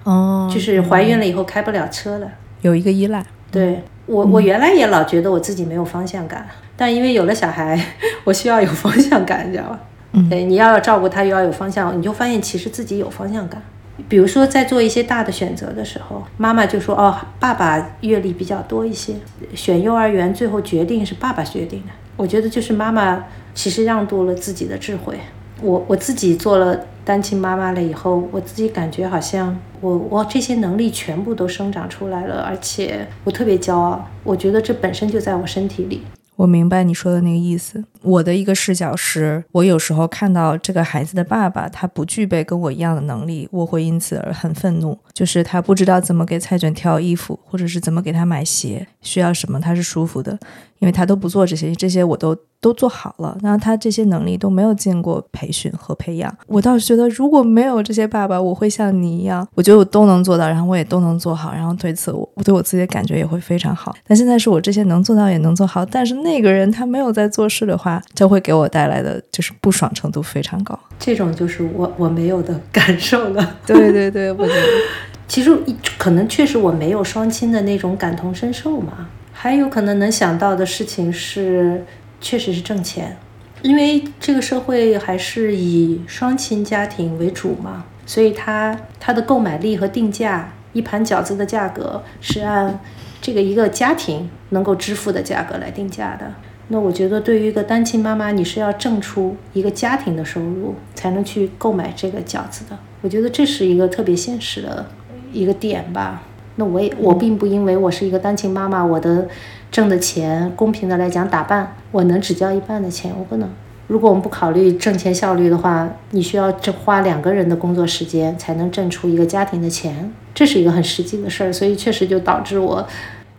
[0.05, 2.31] 哦，就是怀孕了以后开不了车了，
[2.63, 3.25] 有一个依赖。
[3.51, 7.79] 对我，我原来也老觉得我自己没有方向感，但因为有了小孩，
[8.25, 9.81] 我需要有方向感，你知道吧？
[10.13, 13.63] 嗯，对，你要照顾他，又要有方向，你就发现其实自己有方向感。
[14.09, 19.15] 比如说，在做一些大的选择的时候，妈妈就说：“哦，爸爸阅历比较多一些，
[19.55, 23.25] 选幼儿园最后决定是爸爸决定的。”我觉得就是妈妈
[23.55, 25.19] 其实让渡了自己的智慧。
[25.61, 34.09] 我我自己做了单亲妈妈了以后，我自己感觉好像我我这些能力全部都生长出来了，而且我特别骄傲。
[34.23, 36.03] 我觉得这本身就在我身体里。
[36.37, 44.99] 我明白你说的那个意思，我的一个视角是，我有时候看到这个孩子的爸爸，他不具备跟我一样的能力，我会因此而很愤怒。
[45.13, 50.39] 就是他不知道怎么给蔡卷挑衣服，或者是怎么给他买鞋，需要什么他是舒服的，
[50.79, 53.37] 因为他都不做这些，这些我都都做好了。
[53.43, 56.33] 然后他这些能力都没有经过培训和培养。
[56.47, 63.95] 我倒是觉得，如果没有这些爸爸，我会像你一样，我觉得我都能做到，然后我也都能做好，然后对此我我对我自己的感觉也会非常好。
[64.07, 70.79] 但现在是我这些能做到也能做好，但是那个人他没有在做事的话，这会给我带来的就是不爽程度非常高。
[70.99, 73.57] 这种就是我我没有的感受了。
[73.65, 74.63] 对对对，我觉得。
[75.29, 75.55] 其实
[75.99, 81.85] 可能确实我没有双亲的那种感同身受嘛，还有可能能想到的事情是，
[82.19, 83.15] 确实是挣钱，
[83.61, 92.81] 因为这个社会还是以双亲家庭为主嘛，所以他他的购买力和定价，一盘饺子的价格是按
[93.21, 96.33] 这个一个家庭能够支付的价格来定价的。
[96.69, 104.87] 那我觉得对于一个单亲妈妈，你是要挣出一个家庭的收入才能去购买这个饺子的，我觉得这是一个特别现实的。
[105.31, 106.23] 一个点吧，
[106.57, 109.29] 那我也我并不因为我是一个单亲妈妈，我的
[109.71, 113.47] 挣的钱公平的来讲打扮，我能只交一半的钱，我不能。
[113.89, 122.89] 如果我们不考虑挣钱效率的话，你需要挣花两个人的工作时间才能挣出一个家庭的钱，这是一个很实际的事儿，所以确实就导致我，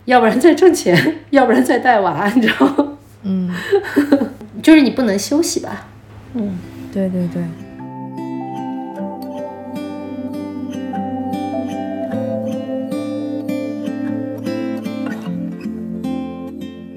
[0.04, 0.96] 要不然在挣钱，
[1.30, 2.86] 要不然在带娃，你知道？
[3.22, 3.50] 嗯，
[4.62, 5.86] 就是你不能休息吧？
[6.34, 6.58] 嗯，
[6.92, 7.42] 对对对。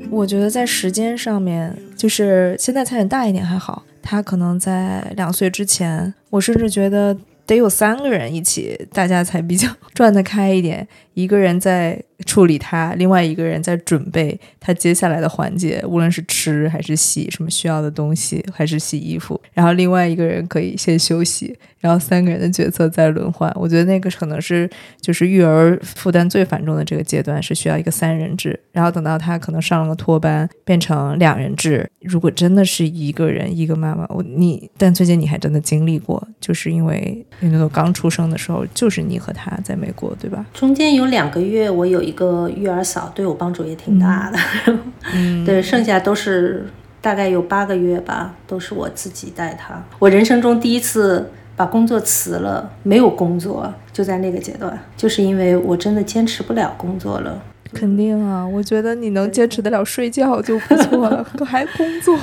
[0.09, 7.17] 我觉得在时间上面，就是现在蔡远大一点还好，他可能在两岁之前，我甚至觉得
[7.47, 10.87] 得有三个人一起，大家才比较 转得开一点。
[11.13, 19.39] 一个人在处理他，另外一个人在准备他接下来的环节，无论是吃还是洗什么需要的东西，还是洗衣服。
[19.53, 23.51] 然后另外一个人可以先休息，然后三个人的角色再轮换。
[23.55, 24.69] 我觉得那个可能是
[25.01, 28.59] 就是育儿负担最繁重的这个阶段，是需要一个三人制。
[28.71, 31.87] 然后等到他可能上了个托班，变成两人制。
[32.01, 40.45] 如果真的是一个人一个妈妈，我你，但最近你还真的经历过，就是因为因为刚出生的时候，就是你和他在美国，对吧？
[40.53, 41.02] 中间有。
[41.03, 44.39] 有两个月，我有一个育儿嫂，对我帮助也挺大的。
[45.13, 46.65] 嗯， 对，剩下都是
[47.01, 49.83] 大概有八个月吧，都是我自己带他。
[49.99, 57.41] 我人生中第一次把工作辞了，没有工作，就在那个阶段，就是因为我真的坚持不了工作了。
[57.73, 62.17] 肯定啊，我觉得你能坚持得了睡觉就不错了， 还工作。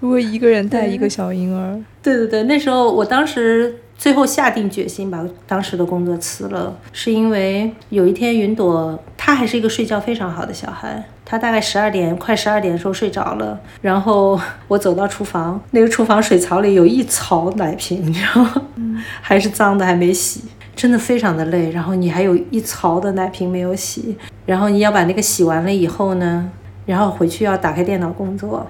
[0.00, 3.74] 如果一个人带一个小婴儿，对对对，那时候我当时。
[3.98, 18.62] 最后下定决心把当时的工作辞了，是因为有一天云朵，她还是一个睡觉非常好的小孩，她大概十二点快十二点的时候睡着了，然后我走到厨房，那个厨房水槽里有一槽奶瓶，你知道吗？
[19.20, 20.44] 还是脏的，还没洗，
[20.76, 21.72] 真的非常的累。
[21.72, 26.48] 然后你还有一槽的奶瓶没有洗，然后你要把那个洗完了以后呢，
[26.86, 28.64] 然后回去要打开电脑工作，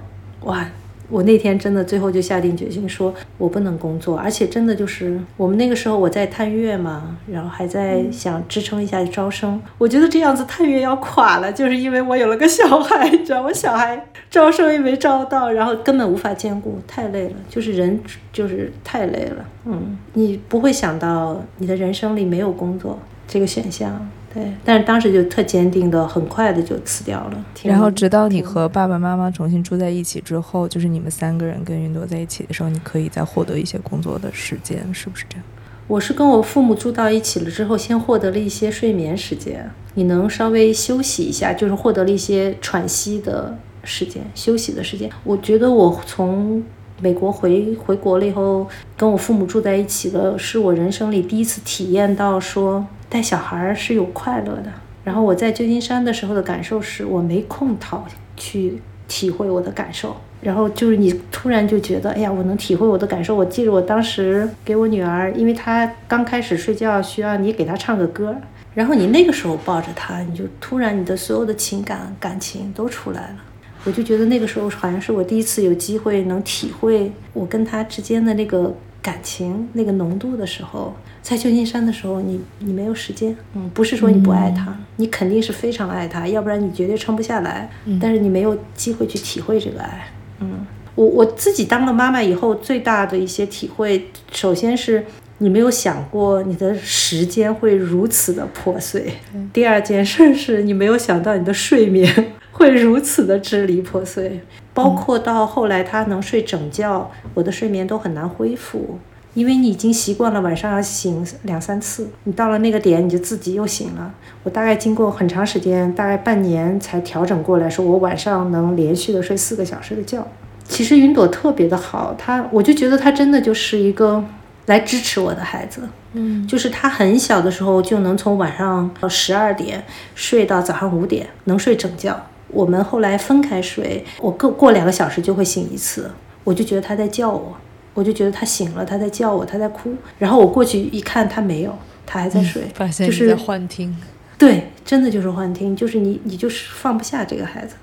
[0.44, 0.64] 哇！
[1.08, 9.60] 我那天真的最后就下定决心，说我不能工作，而且真的就是我们那个时候我在探月嘛，然后还在想支撑一下招生。
[9.78, 17.98] 我觉得这样子探月要垮了，就是因为我有了个小孩，你知道，我小孩招生也没招到，然后根本无法兼顾，太累了，就是人
[18.32, 19.44] 就是太累了。
[19.64, 24.08] 嗯，你不会想到你的人生里没有工作这个选项。
[24.38, 27.44] 对，但是当时就特坚定的，很快的就辞掉了。
[27.64, 35.44] 然后直到你和爸爸妈妈重新住在一起之后，就是你们三个人跟云朵在一起的时候，你可以再获得一些工作的时间，是不是这样？
[35.88, 45.10] 我是跟我父母住到一起了之后，先获得了一些睡眠时间，你能稍微休息一下，就是获得了一些喘息的时间、休息的时间。
[45.24, 46.62] 我觉得我从
[47.00, 48.66] 美国回回国了以后，
[48.96, 52.86] 跟我父母住在一起了，是我人生里第一次体验到说。
[53.08, 54.72] 带小孩是有快乐的。
[55.04, 58.06] 然后我在旧金山的时候的感受是，我没空讨
[58.36, 60.14] 去体会我的感受。
[60.40, 63.34] 然后就是你突然就觉得，哎呀，我能体会我的感受。
[63.34, 68.36] 我记得我当时给我女儿，因为她刚开始睡觉，需要你给她唱个歌。
[68.74, 73.36] 然后你那个时候抱着她，你就突然你的所有的情感感情都出来了。
[73.84, 80.94] 我就觉得那个时候好像是我第一次有机会能体会我跟她之间的那个感情那个浓度的时候。
[81.28, 87.68] 在旧金山的时候，你你没有时间，嗯，不是说你不爱他，你肯定是非常爱他，要不然你绝对撑不下来。
[88.00, 90.08] 但是你没有机会去体会这个爱，
[90.40, 90.64] 嗯，
[90.94, 95.04] 我我自己当了妈妈以后，最大的一些体会，首先是
[95.36, 99.12] 你没有想过你的时间会如此的破碎，
[99.52, 104.40] 第二件事是你没有想到你的睡眠 会如此的支离破碎。
[104.72, 108.98] 包括到后来他能睡整觉，我的睡眠都很难恢复，
[109.38, 114.12] 因为你已经习惯了晚上要醒两三次，你到了那个点你就自己又醒了。
[114.42, 120.26] 我大概经过很长时间，大概半年才调整过来，说我晚上能连续的睡四个小时的觉。
[120.64, 124.24] 其实云朵特别的好，他我就觉得他真的就是一个
[124.66, 125.82] 来支持我的孩子。
[126.14, 129.84] 嗯，就是他很小的时候就能从晚上到十二点
[130.16, 132.20] 睡到早上五点，能睡整觉。
[132.48, 136.10] 我们后来分开睡，我过过两个小时就会醒一次，
[136.42, 137.56] 我就觉得他在叫我，
[137.98, 139.92] 我就觉得他醒了，他在叫我，他在哭。
[140.20, 141.76] 然后我过去一看，他没有，
[142.06, 143.96] 他还在睡，发现就是在幻听。
[144.38, 147.74] 对，真的就是幻听，就是你你就是放不下这个孩子，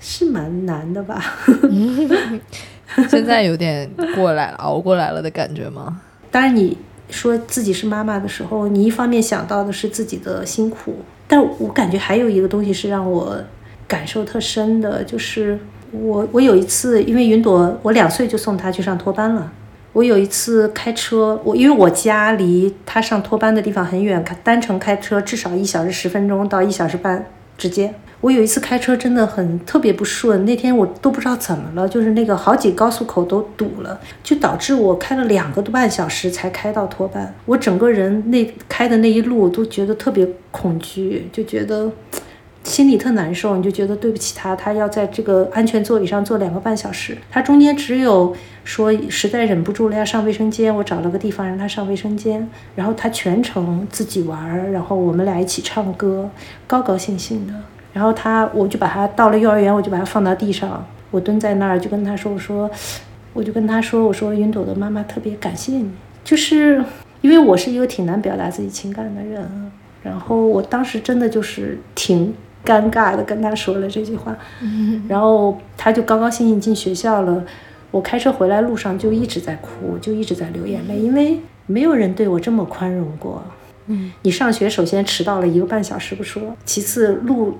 [0.00, 1.22] 是蛮难的吧？
[3.08, 6.00] 现在有点过来了，熬过来了的感觉吗？
[6.32, 6.76] 当然，你
[7.08, 10.96] 说自己是妈妈的时候，你一方面想到的是自己的辛苦，
[11.28, 13.40] 但我感觉还有一个东西是让我
[13.86, 15.56] 感受特深的，就是
[15.92, 19.52] 我我有一次，因为云朵，我两岁就送她去上托班了。
[19.92, 27.26] 我有一次开车，我因为我家离他上托班的地方很远，开单程开车至少一小时十分钟到一小时半
[27.58, 27.94] 之间。
[28.20, 37.34] 我有一次开车真的很特别不顺，那天我都不知道怎么了，就是那个好几高速口都堵了，就导致我开了两个多半小时才开到托班。
[37.46, 41.90] 我整个人那开的那一路都觉得特别恐惧，就觉得
[42.70, 43.56] 心里特难受。
[43.56, 56.30] 你就觉得对不起他，他要在这个安全座椅上坐两个半小时，他中间只有说实在忍不住了要上卫生间，我找了个地方让他上卫生间，然后他全程自己玩，然后我们俩一起唱歌，
[56.66, 57.52] 高高兴兴的。
[57.92, 62.70] 然后他，我就把他到了幼儿园，我就把他放到地上，我蹲在那儿，就跟他说：“我说，
[63.32, 65.90] 我就跟他说，我说云朵的妈妈特别感谢你，
[66.22, 66.84] 就是
[67.20, 69.72] 因为我是一个挺难表达自己情感的人，
[70.04, 72.32] 然后我当时真的就是挺
[72.64, 74.36] 尴尬的跟他说了这句话，
[75.08, 77.44] 然后他就高高兴兴进学校了。
[77.90, 83.42] 我开车回来路上就一直在哭，就一直在流眼泪，因为没有人对我这么宽容过。
[83.86, 87.58] 嗯，你上学首先迟到了一个半小时不说，其次路。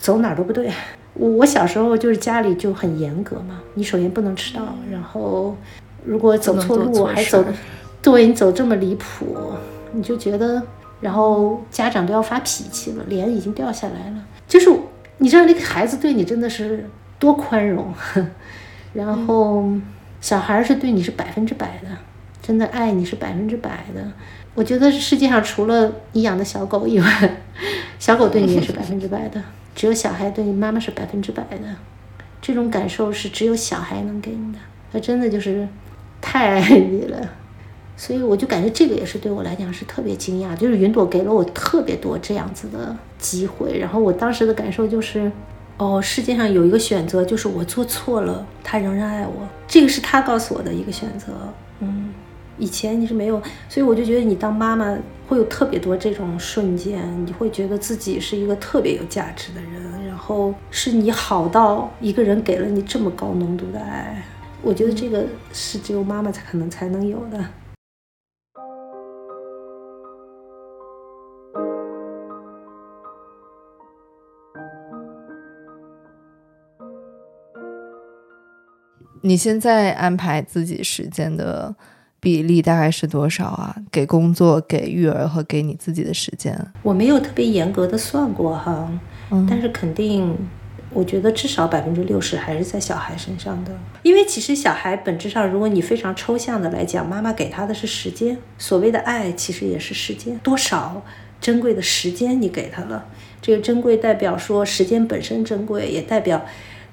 [0.00, 0.70] 走哪儿都不对，
[1.14, 5.56] 我我小时候就是家里就很严格嘛，你首先不能迟到，然后
[6.04, 7.44] 如果走错路还走，
[8.00, 9.36] 对你走这么离谱，
[9.90, 10.62] 你就觉得，
[11.00, 14.24] 然后家长都要发脾气了，脸已经掉下来了。
[14.48, 14.68] 就是
[15.18, 16.84] 你知道那个孩子对你真的是
[17.18, 17.94] 多宽容，
[18.94, 19.70] 然后
[20.20, 21.88] 小孩是对你是百分之百的，
[22.42, 24.10] 真的爱你是百分之百的。
[24.54, 27.36] 我觉得世界上除了你养的小狗以外，
[27.98, 29.40] 小狗对你也是百分之百的。
[29.76, 31.76] 只有小孩对你妈妈是百分之百的，
[32.42, 34.58] 这种感受是只有小孩能给你的。
[34.92, 35.68] 他真的就是
[36.20, 37.30] 太爱你了，
[37.96, 40.56] 所以我就感觉这个也是对我来讲是特别惊讶。
[40.56, 45.30] 就是云朵给了我特别多这样子的机会，然后我当时的感受就是，
[45.76, 49.46] 哦，世界上有一个选择，就是我做错了，他仍然爱我。
[49.66, 51.26] 这个是他告诉我的一个选择，
[51.80, 52.14] 嗯。
[52.60, 54.98] 以前你是没有，所以我就觉得你当妈妈
[55.28, 64.20] 会有特别多这种瞬间，你会觉得自己是一个特别有价值的人，然后是你好到一个人给了你这么高浓度的爱，
[64.60, 67.38] 我觉得这个是只有妈妈才可能才能有的。
[79.22, 81.74] 你现在安排自己时间的？
[82.20, 83.76] 比例大概是多少啊？
[83.92, 86.52] 给工作、给育儿和给你自己的时间，
[86.82, 88.90] 我没有特别严格的算过哈，
[89.48, 90.36] 但是肯定，
[90.90, 93.70] 我觉得至少百分之六十还是在小孩身上的。
[94.02, 101.00] 因为其实小孩本质上，如果你非常抽象的来讲，妈妈给他的是时间，所谓的爱其实也是时间，多少
[101.40, 103.06] 珍贵的时间你给他了。
[103.40, 106.44] 这个珍贵代表说时间本身珍贵，也代表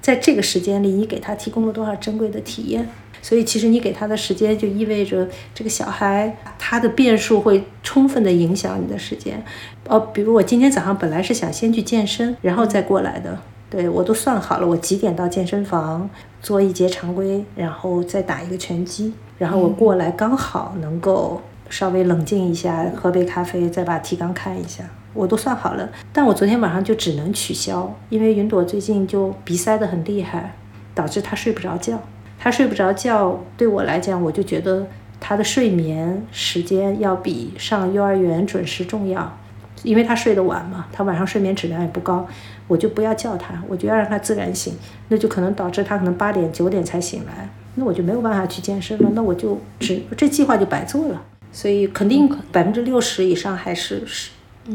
[0.06, 2.88] 在这个时间里你给他提供了多少珍贵的体验。
[3.24, 9.44] 所以，其实你给他的时间，就意味着这个小孩他的变数会充分的影响你的时间。
[9.88, 13.40] 哦，比如我今天早上本来是想先去健身，然后再过来的。
[13.68, 16.08] 对我都算好了，我几点到健身房
[16.40, 24.84] 做一节常规，然后再打一个拳击，然后我过来刚好能够稍微冷静一下，喝杯咖啡，再把提纲看一下，
[25.16, 25.90] 我都算好了。
[26.14, 30.56] 但我昨天晚上就只能取消，因为云朵最近就鼻塞的很厉害，
[30.94, 32.00] 导致她睡不着觉。
[32.38, 34.86] 他睡不着觉，对我来讲，我就觉得
[35.20, 39.36] 他的睡眠时间要比上幼儿园准时重要，
[39.82, 42.28] 因为他睡得晚嘛，他晚上睡眠质量也不高，
[42.68, 44.76] 我就不要叫他，我就要让他自然醒，
[45.08, 54.30] 那就可能导致他可能八点九点才醒来，那我就没有办法去健身了，那我就只这计划就白做了，所以肯定百分之六十以上还是是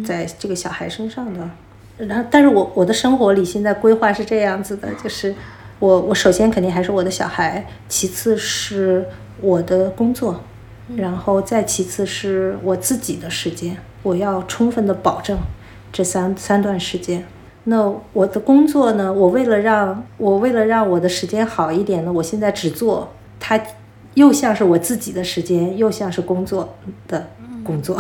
[0.05, 1.49] 在这个小孩身上的，
[1.99, 5.35] 然后但是我我的生活里现在规划是这样子的，就是。
[5.81, 9.07] 我我首先肯定还是我的小孩，其次是
[9.41, 10.43] 我的工作，
[10.95, 15.39] 然后再其次是我自己的时间，我要充分的保证
[15.91, 17.25] 这三三段时间。
[17.65, 19.11] 那我的工作呢？
[19.11, 23.59] 我为了让我为了让我的时间好一点呢，我现在只做它，
[24.13, 26.75] 又像是我自己的时间，又像是工作
[27.09, 27.31] 的
[27.65, 27.99] 工作。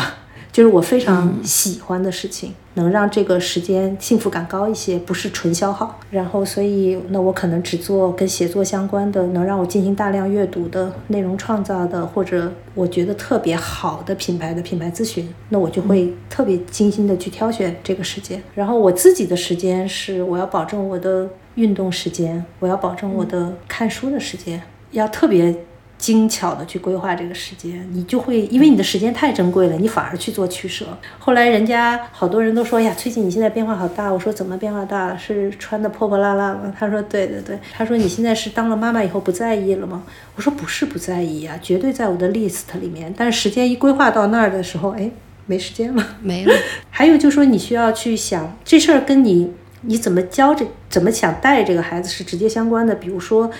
[0.52, 5.98] 就是我非常喜欢的事情，能让这个时间幸福感高一些，不是纯消耗。
[6.10, 18.42] 然后，所以那我可能只做跟写作相关的，能让我进行大量阅读的内容创造的，或者我觉得特别好的品牌的品牌咨询，那我就会特别精心的去挑选这个时间。
[18.54, 25.54] 然后我自己的时间是，我要保证我的运动时间，我要保证我的看书的时间，要特别。
[26.00, 30.86] 精巧的去规划这个时间，你就会因为你的时间太珍贵了，你反而去做取舍。
[31.18, 34.10] 后来人家好多人都说呀，崔姐你现在变化好大。
[34.10, 35.18] 我说怎么变化大了？
[35.18, 36.74] 是穿的破破烂烂吗？
[36.76, 37.58] 他说对对对。
[37.72, 40.02] 他说你现在是当了妈妈以后不在意了吗？
[40.36, 43.12] 我说不是不在意呀，绝对在我的 list 里面。
[43.14, 45.10] 但是时间一规划到那儿的时候，哎，
[45.44, 46.54] 没时间了，没了。
[46.88, 52.94] 还有就是说你需要去想这事儿跟你你怎么教这怎么想带这个孩子是直接相关的。
[52.94, 53.50] 比如说。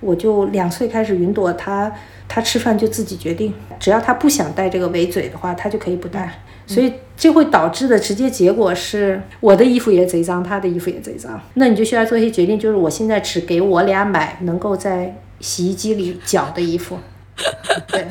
[0.00, 1.92] 我就两岁开始，云朵她
[2.26, 6.42] 她吃饭就自己决定，只要她不想带这个围嘴的话，她就可以不带。
[6.66, 11.40] 所以这会导致的直接结果是，我的衣服也贼脏，她的衣服也贼脏。
[11.54, 16.98] 那你就需要做一些决定，就是我现在只给我俩买能够在洗衣机里搅的衣服。
[17.90, 18.06] 对，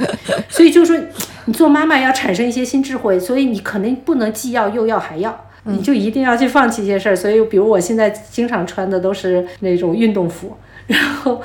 [0.49, 1.05] 所以就是说，
[1.45, 7.15] 你做妈妈要产生一些新智慧，所以你可能不能既要又要还要，你就一定要去放弃一些事儿。
[7.15, 10.57] 所以，比如我现在经常穿的都是那种运动服。
[10.89, 11.39] 然后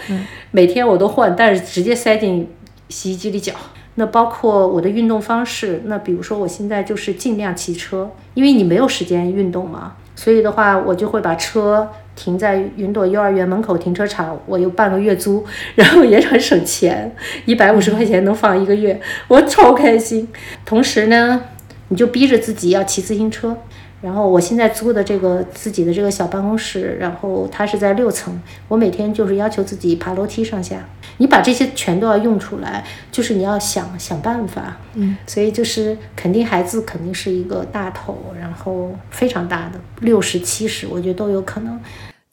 [0.50, 2.48] 每天我都换，但是直接塞进
[2.88, 3.52] 洗衣机里搅。
[3.96, 15.44] 那包括我的运动方式，那比如说我现在就是尽量骑车，因为你没有时间运动嘛，所以的话我就会把车停在云朵幼儿园门口停车场，我有半个月租，
[15.76, 17.14] 然后也很省钱，
[17.44, 20.26] 一百五十块钱能放一个月，我超开心。
[20.64, 21.42] 同时呢，
[21.88, 23.56] 你就逼着自己要骑自行车。
[24.04, 28.38] 然后我现在租的这个自己的这个小办公室，然后它是在六层，
[28.68, 30.84] 我每天就是要求自己爬楼梯上下。
[31.16, 34.76] 你把这些全都要用出来，就是你要想想办法。
[34.92, 41.80] 嗯，所以就是肯定孩子肯定是一个大头，然后非常大的六十七十，我觉得都有可能。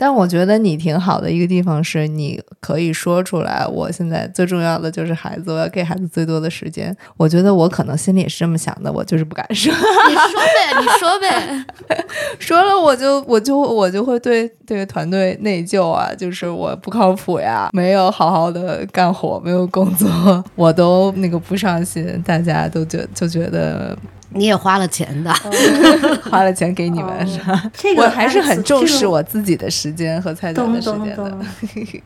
[0.02, 6.96] 但我觉得你挺好的一个地方是，你可以说出来，我现在最重要的就是孩子，我要给孩子最多的时间。
[7.18, 9.72] 我觉得我可能心里也是这么想的，我就是不敢说。
[9.72, 11.66] 你说呗，你说呗，
[12.40, 23.96] 说了我就我就我就会对对团队内疚啊，就是我不靠谱呀，没有好好的干活，没有工作，我都那个不上心，大家都觉就觉得。
[24.34, 25.34] 你也花了钱的，
[26.30, 27.72] 花了钱给你们是吧？
[27.74, 31.38] 这个我还是很重视我自己的时间和蔡总的时间的。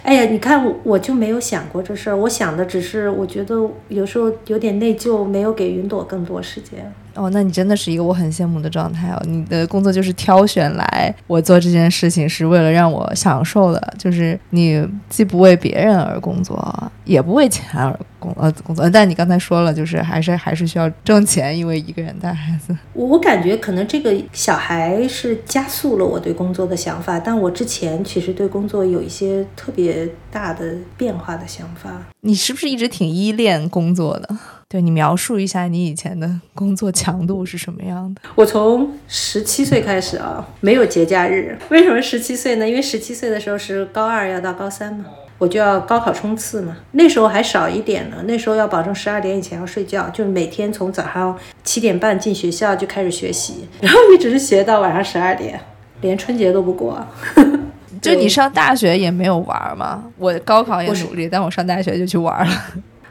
[0.04, 3.56] 哎呀，你看我我就没有想过这事儿，我想的只是我觉得
[3.90, 6.92] 有时候有点内疚，没有给云朵更多时间。
[7.16, 9.22] 哦，那你真的是一个我很羡慕的状态哦！
[9.26, 18.90] 你的工作就是挑选来我做这件事情，是为了让我享受的，就是你既不为别人而工作，也不为钱而工呃工作。
[18.90, 22.76] 但你刚才说了，就是还是还是需要挣钱，因为一个人带孩子。
[22.94, 31.92] 我我感觉可能这个小孩是加速了我对工作的想法，但我之前其实对工作有一些特别大的变化的想法。
[32.22, 34.38] 你是不是一直挺依恋工作的？
[34.76, 38.22] 对你描述一下你以前的工作强度是什么样的？
[38.36, 41.58] 我从十七岁开始啊，没有节假日。
[41.70, 42.68] 为什么十七岁呢？
[42.68, 45.06] 因为十七岁的时候是高二要到高三嘛，
[45.38, 46.76] 我就要高考冲刺嘛。
[46.92, 55.58] 那时候还少一点呢，那时候要保证十二点以前要睡觉，就是每天从早上七点半进学校就开始学习，然后一直学到晚上十二点，
[56.02, 57.02] 连春节都不过。
[58.02, 60.04] 就你上大学也没有玩吗？
[60.18, 62.54] 我高考也努力，但我上大学就去玩了。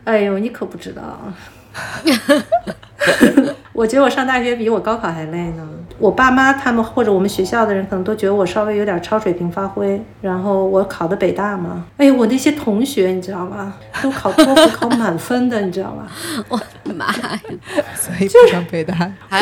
[0.05, 1.03] 哎呦，你可不知道，
[3.73, 5.69] 我觉得我上大学比我高考还累呢。
[5.99, 10.01] 我爸妈他们或者我们学校的人可能都觉得我稍微有点超水平发挥。
[10.21, 13.75] 然后我考的北大嘛，哎呦，我那些同学你知道吗？
[14.03, 16.07] 都考托福考满分的，你知道吗？
[16.49, 17.41] 我的妈呀！
[17.95, 18.95] 所以不上北大，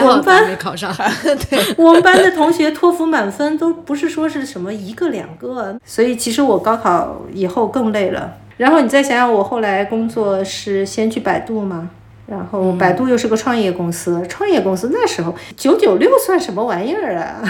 [0.03, 0.93] 我们班没考上。
[1.51, 8.35] 对，我们班的同学托福满分都不是说是什么一个两个，所以其实我高考以后更累了。
[8.57, 11.89] 然后你再想想，我后来工作是先去百度嘛，
[12.33, 17.45] 然后百度又是个创业公司，创业公司那时候九九六算什么玩意儿啊？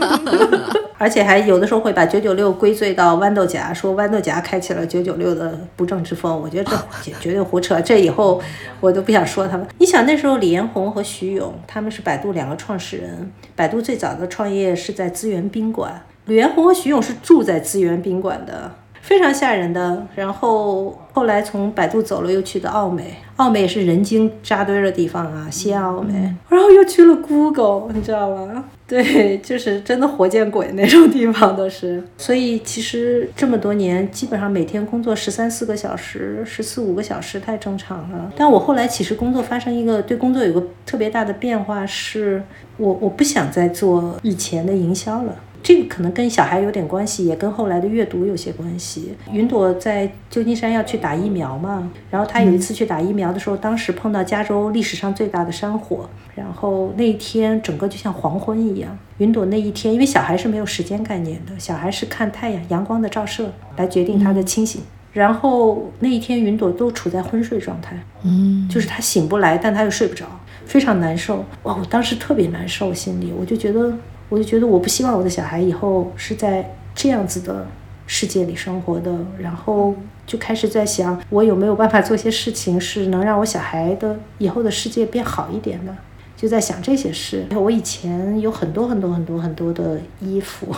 [0.98, 6.38] 而且还有的时候会把九九六归罪到豌豆荚，说豌豆荚开启了九九六的不正之风。
[6.38, 6.70] 我觉得
[7.02, 8.38] 这 绝对胡扯，这以后
[8.80, 9.66] 我都不想说他们。
[9.78, 18.72] 你想那时候李彦宏和徐勇他们是百度两个创始人，百度最早的创业是在资源宾馆，李彦宏和徐勇是住在资源宾馆的。
[19.06, 20.04] 非常吓人的。
[20.16, 26.12] 然后后来从百度走了，又去的奥美，奥美也是人精扎堆的地方啊，西安奥美。
[26.50, 28.64] 然后又去了 Google，你知道吗？
[28.88, 32.02] 对，就是真的活见鬼那种地方都是。
[32.18, 38.32] 所以其实这么多年，基本上每天工作十三四个小时，十四五个小时太正常了。
[38.36, 42.42] 但我后来其实工作发生一个对工作有个特别大的变化，是
[42.76, 45.34] 我我不想再做以前的营销了。
[45.66, 49.12] 这个可能跟小孩有点关系，也跟后来的阅读有些关系。
[49.32, 58.96] 云朵在旧金山要去打疫苗嘛，然后他有一次去打疫苗的时候，当时碰到加州历史上最大的山火，然后那一天整个就像黄昏一样。
[59.18, 64.80] 云朵那一天，因为小孩是没有时间概念的，小孩是看太阳阳光的照射来决定他的清醒。
[65.12, 70.26] 然后那一天，云朵都处在昏睡状态，嗯，就是他醒不来，但他又睡不着，
[70.64, 71.44] 非常难受。
[71.64, 73.92] 哇，我当时特别难受，心里我就觉得。
[74.28, 77.66] 我就觉得我不希望我的小孩以后是在这样子的
[78.06, 79.94] 世界里生活的，然后
[80.26, 85.94] 就开始在想，我有没有办法做些事情，是能让我小孩的以后的世界变好一点的，
[86.36, 87.46] 就在想这些事。
[87.54, 90.74] 我以前有很多很多很多很多的衣服。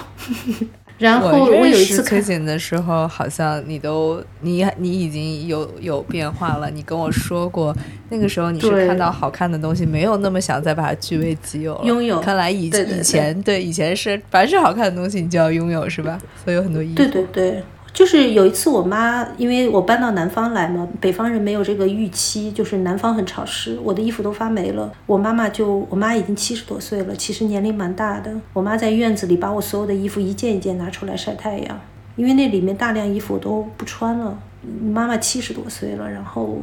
[0.98, 6.68] 然后我有一次崔锦的时候，好像你都你你已经有有变化了。
[6.68, 7.74] 你跟我说过，
[8.08, 11.80] 那个时候你是看到好看的东西，没有那么想再把它据为己有。
[11.84, 12.20] 拥有。
[12.20, 16.18] 看来以以前对以前是凡是好看的东西，你就要拥有，是吧？
[16.44, 16.94] 所以有很多意义。
[16.94, 17.62] 对对对。
[17.98, 24.92] 就是有一次，我妈因为我搬到南方来嘛，北方人没有这个预期，就是南方很潮湿，我的衣服都发霉了。
[25.04, 28.32] 我妈妈就，我妈已经七十多岁了，其实年龄蛮大的。
[28.52, 31.80] 我妈在院子里把我所有的衣服一件一件拿出来晒太阳，
[32.14, 34.38] 因为那里面大量衣服我都不穿了。
[34.80, 36.56] 妈妈七十多岁了，然后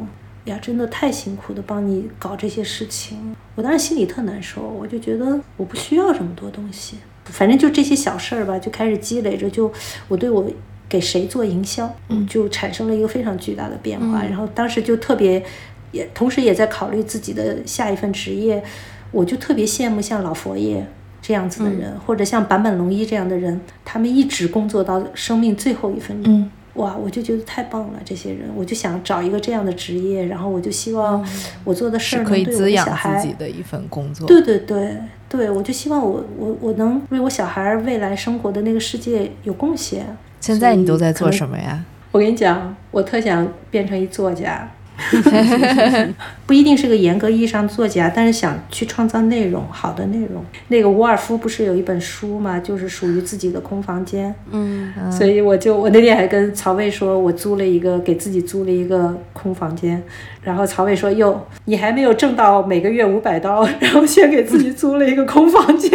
[0.45, 6.95] 呀，真的太辛苦的帮你搞这些事情，我当时心里特难受，我就觉得我不需要这么多东西，
[7.25, 9.69] 反正就这些小事儿吧，就开始积累着，就
[10.07, 10.49] 我对我。
[10.87, 11.93] 给谁做营销，
[12.27, 14.23] 就产生了一个非常巨大的变化。
[14.23, 15.43] 然后当时就特别，
[15.91, 18.63] 也同时也在考虑自己的下一份职业。
[19.11, 20.85] 我就特别羡慕像老佛爷
[21.21, 26.51] 这样子的人，或者像坂本龙一这样的人，他们一直工作到生命最后一分钟。
[26.73, 30.25] 哇，我就觉得太棒了，这些人，我就想找一个这样的职业。
[30.25, 31.25] 然后我就希望
[31.63, 34.27] 我做的事儿可以滋养自己的一份工作。
[34.27, 34.97] 对对对
[35.35, 40.05] 对，我就希望我我我能为我小孩未来生活的那个世界有贡献。
[40.39, 41.83] 现在你都在做什么呀？
[42.11, 44.71] 我跟你讲，我特想变成一作家。
[46.45, 50.43] 不一定是个严格意义上的作家，但是想去创造内容，好的内容。
[50.67, 52.59] 那个伍尔夫不是有一本书吗？
[52.59, 54.33] 就是属于自己的空房间。
[54.51, 60.01] 嗯，所以我就我那天还跟曹魏说，我租了一个给自己租了一个空房间。
[60.41, 65.91] 然后曹魏说：“哟，你还没有挣到每个月五百刀， 然后先给自己租了一个空房间。”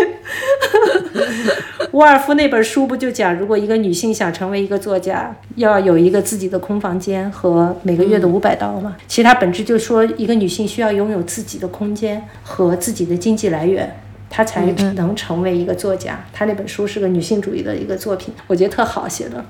[1.93, 8.97] 沃尔夫那本书不就讲，如果一个女性想成为一个作家，要有一个自己的空房间和每个月的五百刀吗？
[9.09, 13.93] 其实它本质就是说，一个女性需要拥有自己的空间和自己的经济来源，
[14.29, 14.65] 她才
[14.95, 16.25] 能成为一个作家。
[16.33, 19.45] 她那本书是个女性主义的一个作品，我觉得特好写的。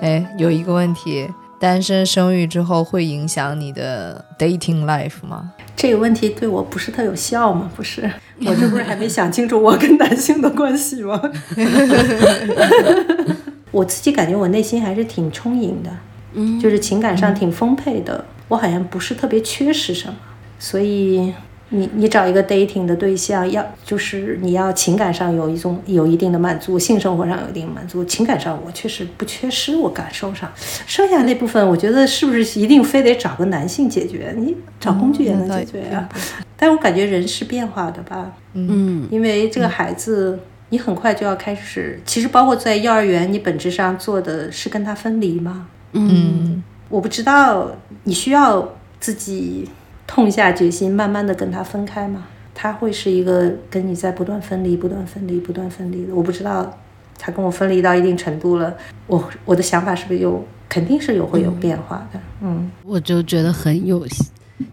[0.00, 1.28] 哎，有一个问题。
[1.60, 5.52] 单身生育之后会影响你的 dating life 吗？
[5.76, 7.70] 这个问题对我不是特有效吗？
[7.76, 8.10] 不是，
[8.46, 11.20] 我这不是还没想清楚我跟男性的关系吗？
[13.70, 15.90] 我自己感觉我内心还是挺充盈的，
[16.32, 20.14] 嗯，就是情感上挺丰沛的，我好像不是特别缺失什么，
[20.58, 21.34] 所以。
[21.72, 30.50] 你你找一个 dating 的对象，要就是你要情感上有一种有一定的满足，性生活上有一定满足，情感上我确实不缺失，我感受上，
[30.86, 34.34] 剩下那部分我觉得是不是一定非得找个男性解决？
[34.36, 36.08] 你找工具也能解决啊。
[36.56, 40.40] 但我感觉人是变化的吧，嗯，因为这个孩子
[40.70, 45.68] 你很快就要开始，其实包括在幼儿园，你本质上做的是跟他分离吗？
[45.92, 47.70] 嗯，我不知道
[48.02, 49.68] 你需要自己。
[50.10, 52.24] 痛下决心，慢慢的跟他分开嘛？
[52.52, 56.12] 他会是一个跟你在不断分离、不断分离、不断分离的。
[56.12, 56.76] 我不知道
[57.16, 58.74] 他跟我分离到一定程度了，
[59.06, 62.18] 我我的想法是不是有肯定是有会有变化的？
[62.42, 64.04] 嗯，我就觉得很有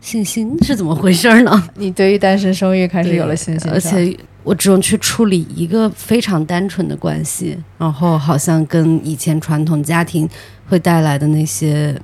[0.01, 1.63] 信心，是怎么回事呢？
[1.77, 10.27] 你对于单身生育开始有了信心，而且我只用去处理一个非常单纯的关系，然后好像跟以前传统家庭
[10.67, 11.95] 会带来的那些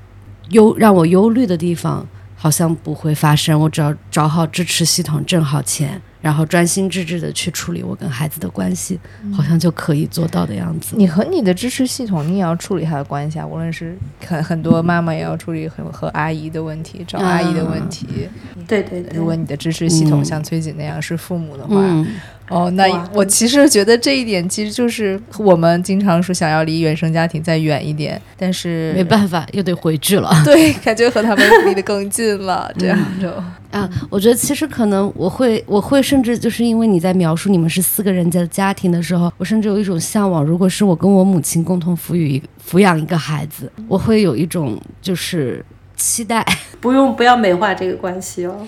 [0.52, 2.08] 忧让我忧虑的地方。
[2.44, 9.00] 好像不会发生，我只要找好支持系统，挣好钱，然后专心致志的去处理我跟孩子的关系，
[9.34, 10.98] 好像就可以做到的样子。
[10.98, 13.48] 你和你的支持系统，你也要处理他的关系啊。
[13.48, 13.98] 无论是
[14.28, 18.28] 很很多妈妈也要处理和和阿姨的问题，找阿姨的问题。
[18.68, 19.18] 对对对。
[19.18, 21.78] 如果你的支持系统像崔姐那样是父母的话。
[21.80, 22.06] 嗯
[22.50, 30.30] 哦，那我其实觉得这一点其实就是我们经常说想要离原生家庭再远一点，但是没办法，又得回去了。
[30.44, 33.30] 对，感觉和他们离得更近了，这样就
[33.72, 45.66] 啊，我觉得其实可能我会，我会甚至就是因为你在描述你们是四个人家的家庭的时候，我甚至有一种向往，如果是我跟我母亲共同抚育抚养一个孩子，我会有一种就是
[45.96, 46.46] 期待。
[46.82, 48.68] 不用，不要美化这个关系哦。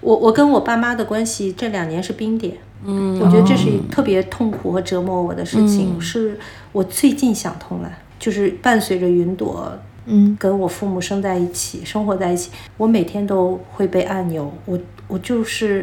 [0.00, 6.38] 我我跟我爸妈的关系这两年是冰点，嗯，我觉得这是特别痛苦和折磨我的事情，是
[6.72, 9.72] 我最近想通了，就是伴随着云朵，
[10.06, 14.78] 嗯，跟我父母生在一起，生活在一起，我每天都会被按钮，我。
[15.08, 15.82] 我就是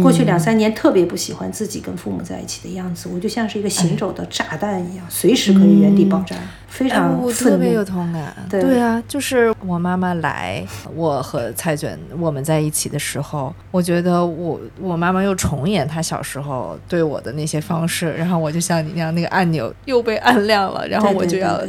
[0.00, 6.36] 过去两三年特别不喜欢自己跟父母在一起的样子，我就像是一个行走的炸弹一样，随时可以原地爆炸，
[6.68, 8.32] 非常我特别有同感。
[8.48, 10.64] 对啊，就是我妈妈来，
[10.94, 21.60] 我和蔡卷我们在一起的时候，我觉得我我妈妈又重演她小时候对我的那些方式，然后我就像你那样，那个按钮又被按亮了，然后我就要，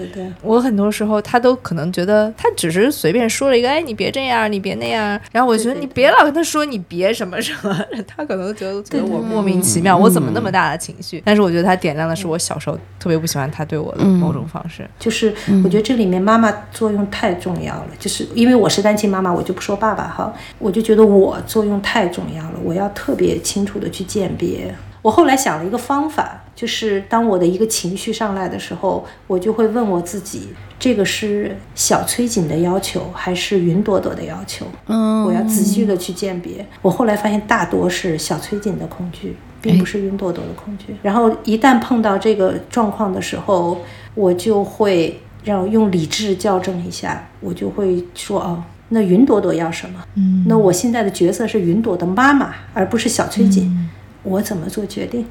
[0.43, 6.79] 我很多时候她都可能觉得她只是随便说了一个，哎，你别这样，你别那样，然后我觉得你别老跟她说你。
[6.91, 7.73] 别什么什么，
[8.05, 11.23] 他可能觉得觉得我莫名其妙，我怎么那么大的情绪？
[11.23, 14.85] 但是我觉得他点亮的是我小时候特别不喜欢他对我的某种方式。
[14.99, 24.75] 就是我觉得这里面妈妈作用太重要了，就是因为我是单亲妈妈，我就不说爸爸哈，我就觉得我作用太重要了，我要特别清楚的去鉴别。
[25.01, 34.67] 我后来想了一个方法，就是当我的一个情绪上来的时候，我就会问我自己：这个是小崔锦的要求，还是云朵朵的要求？
[34.85, 36.63] 嗯，我要仔细的去鉴别。
[36.83, 40.95] 我后来发现，大多是小崔锦的恐惧，并不是云朵朵的恐惧。
[41.01, 43.79] 然后一旦碰到这个状况的时候，
[44.13, 49.99] 我就会让用理智校正一下，我就会说：哦，那云朵朵要什么？
[50.13, 53.89] 嗯，那我现在的角色是云朵的妈妈，而不是小崔锦。
[54.23, 55.25] 我怎么做决定？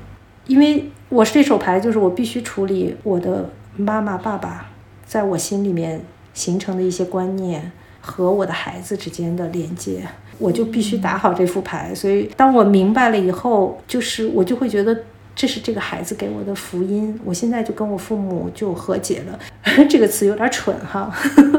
[0.47, 4.71] 因为我是这手牌，就是我必须处理我的妈妈、爸爸
[5.05, 6.01] 在我心里面
[6.35, 10.03] 形成的一些观念和我的孩子之间的连接，
[10.39, 11.95] 我就必须打好这副牌。
[11.95, 14.97] 所以，当我明白了以后，就是我就会觉得。
[15.41, 19.39] 这是这个孩子给我的福音，我现在就跟我父母就和解了。
[19.89, 21.11] 这个词有点蠢哈，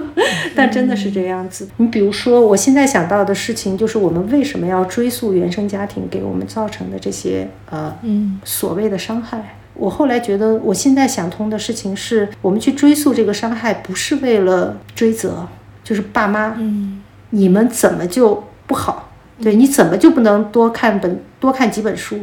[0.56, 1.68] 但真的是这样子。
[1.78, 9.58] 你比如说，我现在想到的事情就是，我们为什么要追溯原生家庭给我们造成的这些呃嗯所谓的伤害？
[9.74, 15.48] 我后来觉得，我现在想通的事情是，我们去追溯这个伤害，不是为了追责，
[15.84, 17.02] 就是爸妈，嗯
[17.32, 19.10] 你们怎么就不好？
[19.42, 22.20] 对，你怎么就不能多看本多看几本书？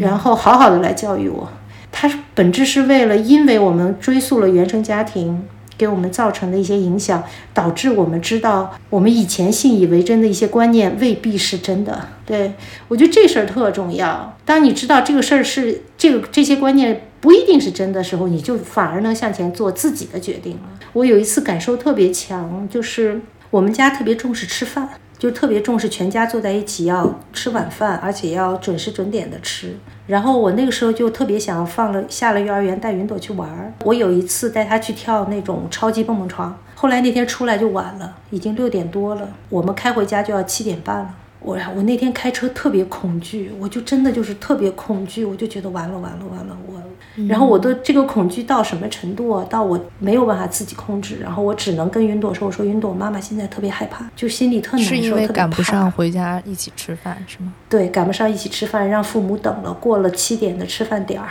[0.00, 1.48] 然后好好的来教育我，
[1.92, 5.44] 它本质是为了，因为我们追溯了原生家庭
[5.78, 7.22] 给我们造成的一些影响，
[7.54, 12.08] 导致我们知道我们以前信以为真的一些观念未必是真的。
[12.24, 12.54] 对
[12.88, 14.36] 我觉得这事儿特重要。
[14.44, 20.62] 当你知道这个事儿是这个这些观念不一定是真的时候，你就反而能向前做自己的决定了。
[20.94, 24.88] 我有一次感受特别强，就是我们家特别重视吃饭。
[25.18, 29.74] 就特别重视全家坐在一起要吃晚饭，而且要准时准点的吃。
[30.06, 33.72] 然后我那个时候就特别想放了下了幼儿园带云朵去玩儿。
[33.84, 41.14] 我有一次带她去跳那种超级蹦蹦床，后来那天出来就晚了，已经六点多了，我们开回家就要七点半了。
[41.46, 46.82] 我我那天开车特别恐惧，我就真的就是特别恐惧，我就觉得完了完了完了我。
[47.28, 49.46] 然后我的这个恐惧到什么程度啊？
[49.48, 57.54] 到我没有办法自己控制，然后我只能跟云朵说：“我说云朵，妈妈现在特别害怕，就心里特难受，是因为赶不上回家一起吃饭是吗？
[57.70, 61.28] 对，赶不上一起吃饭，让父母等了，过了七点的吃饭点儿，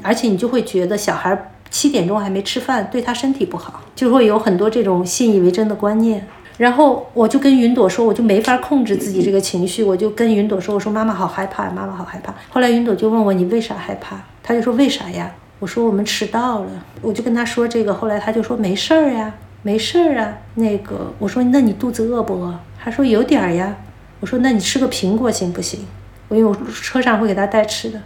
[0.00, 6.24] 而且你就会觉得小孩七点钟还没吃饭，对他身体不好，就会有很多这种信以为真的观念。
[6.60, 16.68] 然后我就跟云朵说，我就没法控制自己这个情绪，我就跟云朵说：“我说妈妈好害怕，妈妈好害怕。”后来云朵就问我：“你为啥害怕？”他就说：“为啥呀？”我说：“我们迟到了。”
[17.00, 17.94] 我就跟他说这个。
[17.94, 19.32] 后来他就说：“没事儿呀，
[19.62, 23.74] 没事儿啊。”那个我说：“那你肚子饿不饿？”他说：“有点儿呀。”
[24.20, 25.80] 我说：“那你吃个苹果行不行？
[26.28, 27.98] 因为我车上会给他带吃的。”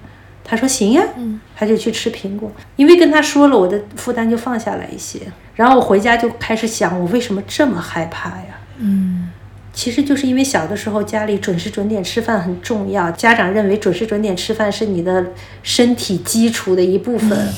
[0.45, 2.53] 他说：“行呀。”嗯，他就去吃苹果。
[2.77, 5.21] 因为跟他说了，我的负担就放下来一些。
[5.55, 8.59] 然后我回家就开始想，我为什么这么害怕呀？
[8.79, 9.31] 嗯。
[9.73, 15.33] 其实就是因为小的时候家里准时准点吃饭很重要，家长认为准时准点吃饭是你的
[15.65, 17.49] 身体基础的一部分，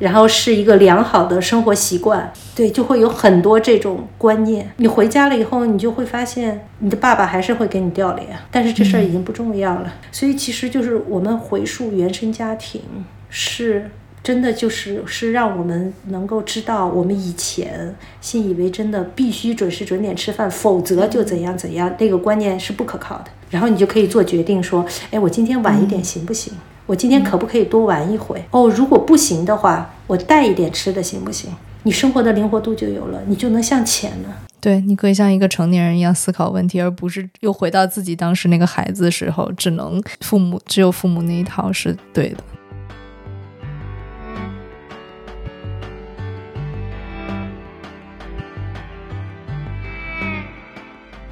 [0.00, 4.68] 然后是一个良好的生活习惯，对，就会有很多这种观念。
[4.78, 9.92] 你回家了以后，你就会发现你的爸爸还是会给你掉脸，但是这事儿已经不重要了。
[10.10, 12.80] 所以其实就是我们回溯原生家庭，
[13.28, 13.90] 是
[14.22, 23.26] 真的就是是让我们能够知道，我们以前信以为真的必须准时准点吃饭，否则就怎样怎样，那个观念是不可靠的。
[23.50, 26.54] 然后你就可以做决定说，哎，我今天晚一点行不行？
[26.90, 28.44] 我今天可不可以多玩一回？
[28.50, 31.48] 哦，如果不行的话，我带一点吃的行不行？
[31.84, 34.36] 你生活的灵活度就有了，你就能向前了。
[34.60, 42.42] 对，你可以像一个成年人一样思考问题，而不是又回到自己当时那个孩子的时候，只能父母只有父母那一套是对的。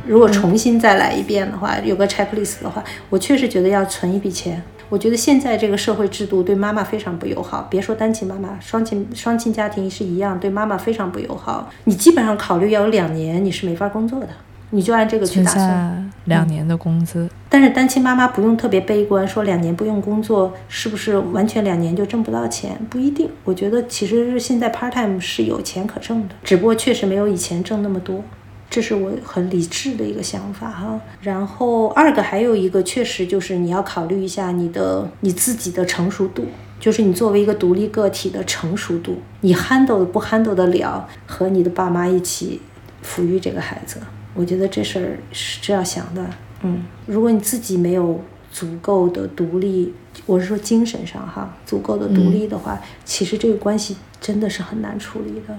[0.07, 4.63] 如果重新再来一遍的话，有个 checklist 的话，我确实觉得要存一笔钱。
[4.89, 11.71] 我觉得现在这个社会制度对妈妈非常不友好，别说单亲妈妈，双亲双亲家庭是一样，对妈妈非常不友好。
[11.85, 14.29] 你基本上考虑要有两年你是没法工作的，
[14.71, 16.11] 你就按这个去打算。
[16.25, 22.79] 两年的工资，但是单亲妈妈不用特别悲观，说两年不用工作是不是完全两年就挣不到钱？
[22.91, 23.31] 不一定。
[23.45, 28.23] 我觉得其实现在 part time 是有钱可挣的，只不过确实没有以前挣那么多。
[28.71, 36.45] 这是我很理智的一个想法哈，然后二个还有一个确实就是你要考虑一下你的你自己的成熟度，
[36.79, 42.61] 就是你作为一个独立个体的成熟度，你 handle 不 handle 得了和你的爸妈一起
[43.03, 43.99] 抚育这个孩子，
[44.35, 46.25] 我觉得这事儿是这样想的，
[46.63, 48.23] 嗯，如果你自己没有
[48.53, 49.95] 足够的独立，
[50.27, 55.59] 我是说精神上哈，足够的独立的话，其实这个关系真的是很难处理的。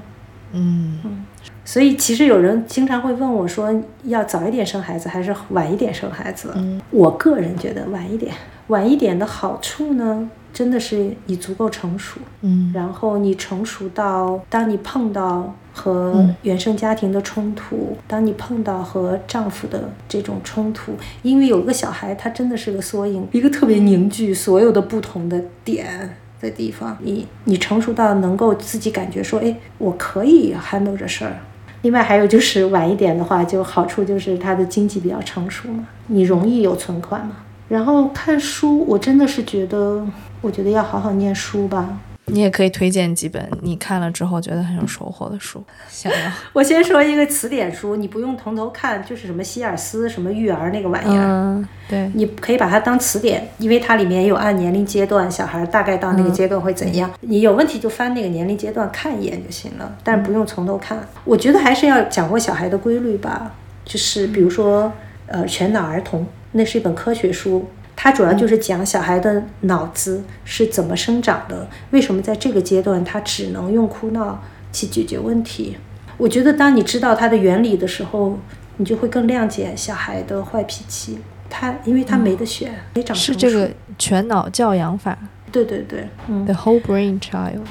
[0.51, 0.99] 嗯。
[1.03, 1.25] 嗯，
[1.69, 3.71] 所以其实有人经常会问我说，
[4.05, 6.51] 要早一点生孩子还是晚一点生孩子？
[6.55, 8.33] 嗯，我个人觉得晚一点。
[8.69, 26.15] 晚一点的好处呢，真的是你足够成熟，嗯，然后你成熟到，当你碰到和原生家庭的冲突，当你碰到和丈夫的这种冲突，因为有个小孩，他真的是个缩影，一个特别凝聚所有的不同的点。
[26.41, 31.35] 的地方，你你成熟到能够自己感觉说，哎，我可以 handle 这事儿。
[31.81, 37.37] 另外还有就是晚一点的话，就好处就是他的经济比较成熟嘛，你容易有存款嘛。
[37.69, 40.05] 然后看书，我真的是觉得，
[40.41, 41.99] 我觉得要好好念书吧。
[42.31, 45.63] 你也可以推荐几本你看了之后觉得很有收获的书。
[45.89, 46.17] 想要
[46.53, 51.23] 我先说一个词典书，你不用从头看，就是什么希尔斯什么育儿那个玩意儿。
[51.23, 57.09] 嗯，对，你可以把它当词典，因为它里面有按年龄阶段，小孩大概到那个阶段会怎样。
[57.21, 60.99] 你有问题就翻那个年龄阶段看一眼就行了，但不用从头看。
[61.25, 63.51] 我觉得还是要掌握小孩的规律吧，
[63.83, 64.91] 就是比如说，
[65.27, 67.67] 呃，全脑儿童，那是一本科学书。
[68.01, 75.75] 它主要就是讲小孩的脑子是怎么生长的，为什么在这个阶段他只能用哭闹去解决问题。
[76.15, 78.39] 我觉得当你知道它的原理的时候，
[78.77, 81.17] 你就会更谅解小孩的坏脾气。
[81.49, 85.19] 他因为他没得选，没长是这个全脑教养法。
[85.51, 87.65] 对对对，嗯，The Whole Brain Child。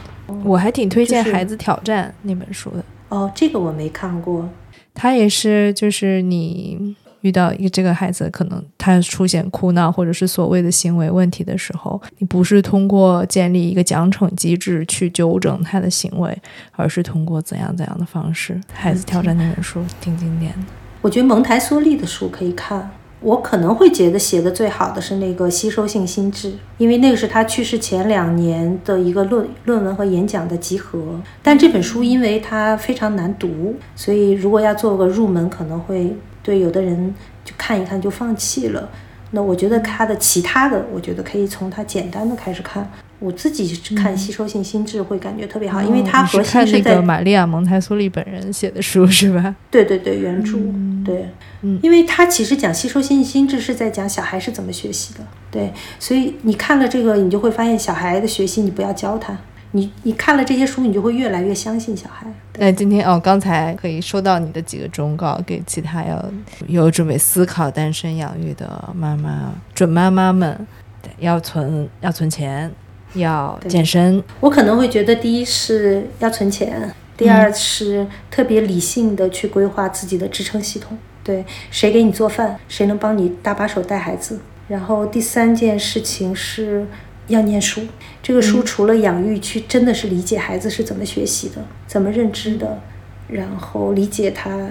[0.44, 2.84] 我还挺推荐《孩子挑战》那本书的。
[3.08, 4.46] 哦，这个我没看过。
[4.92, 6.96] 它也是，就是你。
[7.22, 16.36] 遇到一个这个孩子，可能他出现哭闹或者是所谓的行为问题的时候，你不是通过建立一个奖惩机制去纠正他的行为，
[16.72, 18.54] 而是通过怎样怎样的方式。
[18.72, 20.58] 《孩子挑战》那本书挺经典的，
[21.02, 22.90] 我觉得蒙台梭利的书可以看。
[23.20, 31.20] 我可能会觉得写的最好的是那个吸收性心智，因为那个是他去世前两年的一个论论文和演讲的集合。
[31.42, 36.16] 但这本书因为它非常难读，所以如果要做个入门，可能会。
[36.42, 38.88] 对有的人就看一看就放弃了，
[39.32, 42.90] 那我觉得他的其他的，我觉得可以从他简单的开始看。
[43.20, 49.56] 我自己看吸收性心智会感觉特别好，因为它核心是在玛利亚蒙台梭利本人写的书是吧？
[49.72, 50.56] 对对对，原著
[51.04, 51.28] 对，
[51.62, 55.20] 嗯，因为他其实讲吸收性心智是在讲小孩是怎么学习的，
[55.50, 59.36] 对，所以你看了这个，你就会发现小孩的学习你不要教他。
[59.72, 62.26] 你你看了这些书，你就会越来越相信小孩。
[62.54, 66.24] 那今天哦，刚才可以收到你的几个忠告，给其他要
[66.66, 70.66] 有准备思考单身养育的妈妈、准妈妈们，
[71.02, 72.70] 对，要存要存钱，
[73.12, 74.22] 要健身。
[74.40, 80.96] 我可能会觉得，第一是要存钱，第二是特别理性的去规划自己的支撑系统。
[81.22, 84.40] 对，谁给你做饭，谁能帮你搭把手带孩子。
[84.66, 86.86] 然后第三件事情是。
[87.28, 87.82] 要念书，
[88.28, 92.78] 这个书除了养育，去真的是理解孩子是怎么学习的，怎么认知的，
[93.26, 94.68] 然后理解他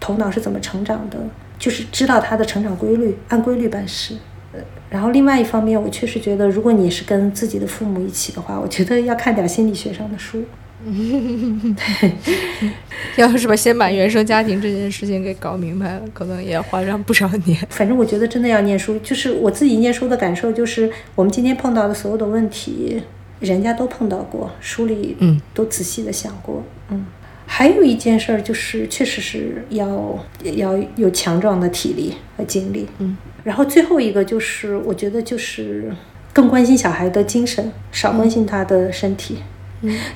[0.00, 1.16] 头脑是怎么成长的，
[1.56, 4.16] 就是知道他的成长规律，按规律办事。
[4.52, 4.58] 呃
[4.90, 10.42] 然后另外一方面，我确实觉得，如果你是跟自己的父母一起的话，我觉得要看点心理学上的书。
[13.16, 17.58] 要是把先把原生家庭这件事情给搞明白了，可能也要花上不少年。
[17.70, 23.02] 反正我觉得真的要念书，就是我自己念书的感受，就是我们今天碰到的所有的问题，
[23.40, 27.06] 人家都碰到过，书里嗯都仔细的想过，嗯。
[27.48, 33.16] 还有一件事儿就是，确实是要要有强壮的体力和精力，嗯。
[33.44, 35.90] 然后最后一个就是，我觉得就是
[36.32, 39.38] 更关心小孩的精神，少关心他的身体。
[39.38, 39.42] 嗯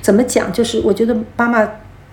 [0.01, 0.51] 怎么讲？
[0.51, 1.67] 就是我觉得妈妈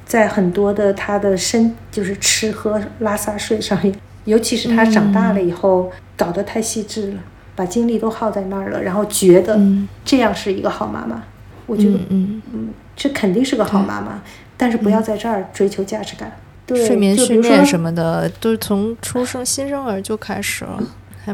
[0.05, 3.95] 在很多的她的身，就是吃喝拉撒睡上面，
[4.25, 7.19] 尤其是她长大了以后，搞得太细致了，
[7.55, 11.23] 把精力都耗在那儿了，然后觉得嗯这样是一个好妈妈。
[11.67, 14.23] 我觉得，嗯嗯，这肯定是个好妈妈，
[14.57, 16.33] 但是不要在这儿追求价值感。
[16.65, 20.83] 对，睡眠训练什么的，都是从出生新生儿就开始了。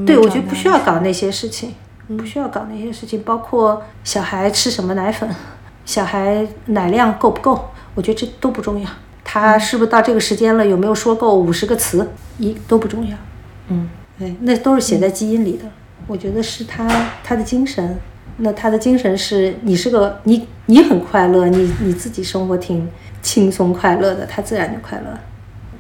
[0.05, 1.74] 对，我觉得不需要搞那些事情，
[2.09, 5.28] 嗯不需要搞那些事情，包括小孩吃什么奶粉，
[5.85, 8.89] 小孩奶量够不够，我觉得这都不重要。
[9.23, 12.09] 他是不是到这个时间了，有没有说够五十个词，
[12.39, 13.16] 一都不重要。
[13.69, 13.89] 嗯，
[14.19, 15.65] 对，那都是写在基因里的。
[16.06, 16.86] 我觉得是他
[17.24, 17.98] 他的精神，
[18.36, 22.89] 那他的精神是你是个你你很快乐，你你自己生活挺
[23.23, 25.19] 轻松快乐的，他自然就快乐。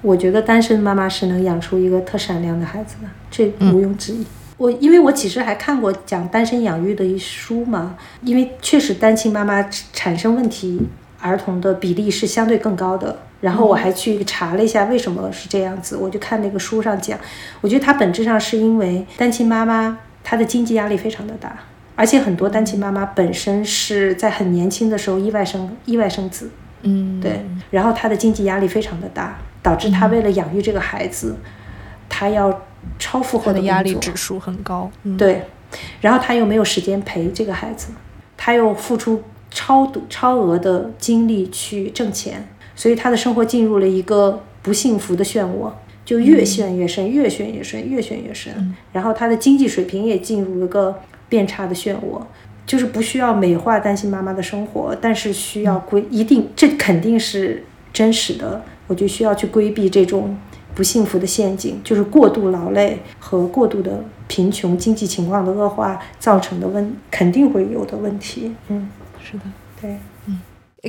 [0.00, 4.26] 我觉得单身妈妈是能养出一个特闪亮的孩子的，这毋庸置疑。
[4.56, 9.62] 我因为我其实还看过讲单身养育的一书嘛，因为确实单亲妈妈
[9.92, 10.80] 产生问题
[11.20, 13.18] 儿童的比例是相对更高的。
[13.40, 17.18] 然后我还去查了一下为什么是这样子，我就看那个书上讲，
[17.60, 21.54] 我觉得它本质上是因为单亲妈妈她的经济压力非常的大，
[21.94, 26.48] 而且很多单亲妈妈本身是在很年轻的时候意外生意外生子，
[26.80, 31.36] 嗯，对，然后她的经济压力非常的大，导致她为了养育这个孩子，
[32.08, 32.62] 她要
[32.98, 34.90] 超负荷他的压力指数很高。
[35.02, 35.42] 嗯，对，
[36.00, 37.88] 然后他又没有时间陪这个孩子，
[38.36, 45.70] 他又付出超度超额的精力去挣钱，所以他的生活进入了一个不幸福的漩涡，
[46.04, 48.74] 就越陷越深，越陷越深，越陷越深。
[48.92, 52.22] 然后他的经济水平也进入了一个变差的漩涡。
[52.66, 57.62] 就是不需要美化单亲妈妈的生活，但是需要规一定，这肯定是
[57.92, 58.64] 真实的。
[58.86, 60.34] 我就需要去规避这种
[60.74, 68.52] 不幸福的陷阱，就是过度劳累和过度的贫穷、经济情况的恶化造成的问，肯定会有的问题。
[68.68, 68.88] 嗯，
[69.22, 69.44] 是的。
[69.80, 70.40] 对，嗯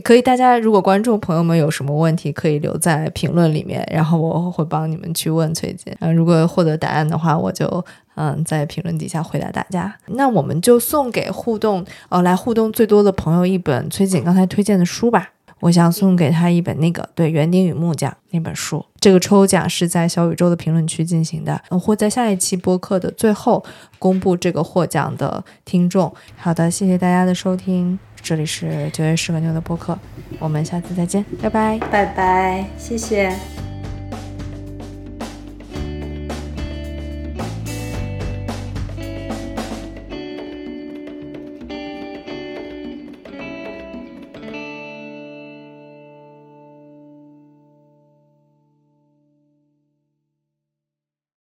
[0.03, 5.95] 可以，大家如果观众朋友们有什么问题，可以留在评论里面，然后我会帮你们去问崔姐。
[6.01, 7.85] 嗯、如果获得答案的话，我就
[8.15, 9.95] 嗯在评论底下回答大家。
[10.07, 15.29] 那我们就送给互动呃来互动最多的朋友一本崔姐刚才推荐的书吧。
[15.59, 18.85] 我想送给他一本那个对《园丁与木匠》那本书。
[18.99, 23.63] 这个抽奖是在小宇宙的评论区进行的，我，会在下一期播客的最后
[23.99, 26.13] 公布这个获奖的听众。
[26.35, 29.97] 好的，谢谢大家的收听，这里是九月十个妞的播客，
[30.39, 31.77] 我们下次再见，拜拜。
[31.91, 33.74] 拜拜，谢谢。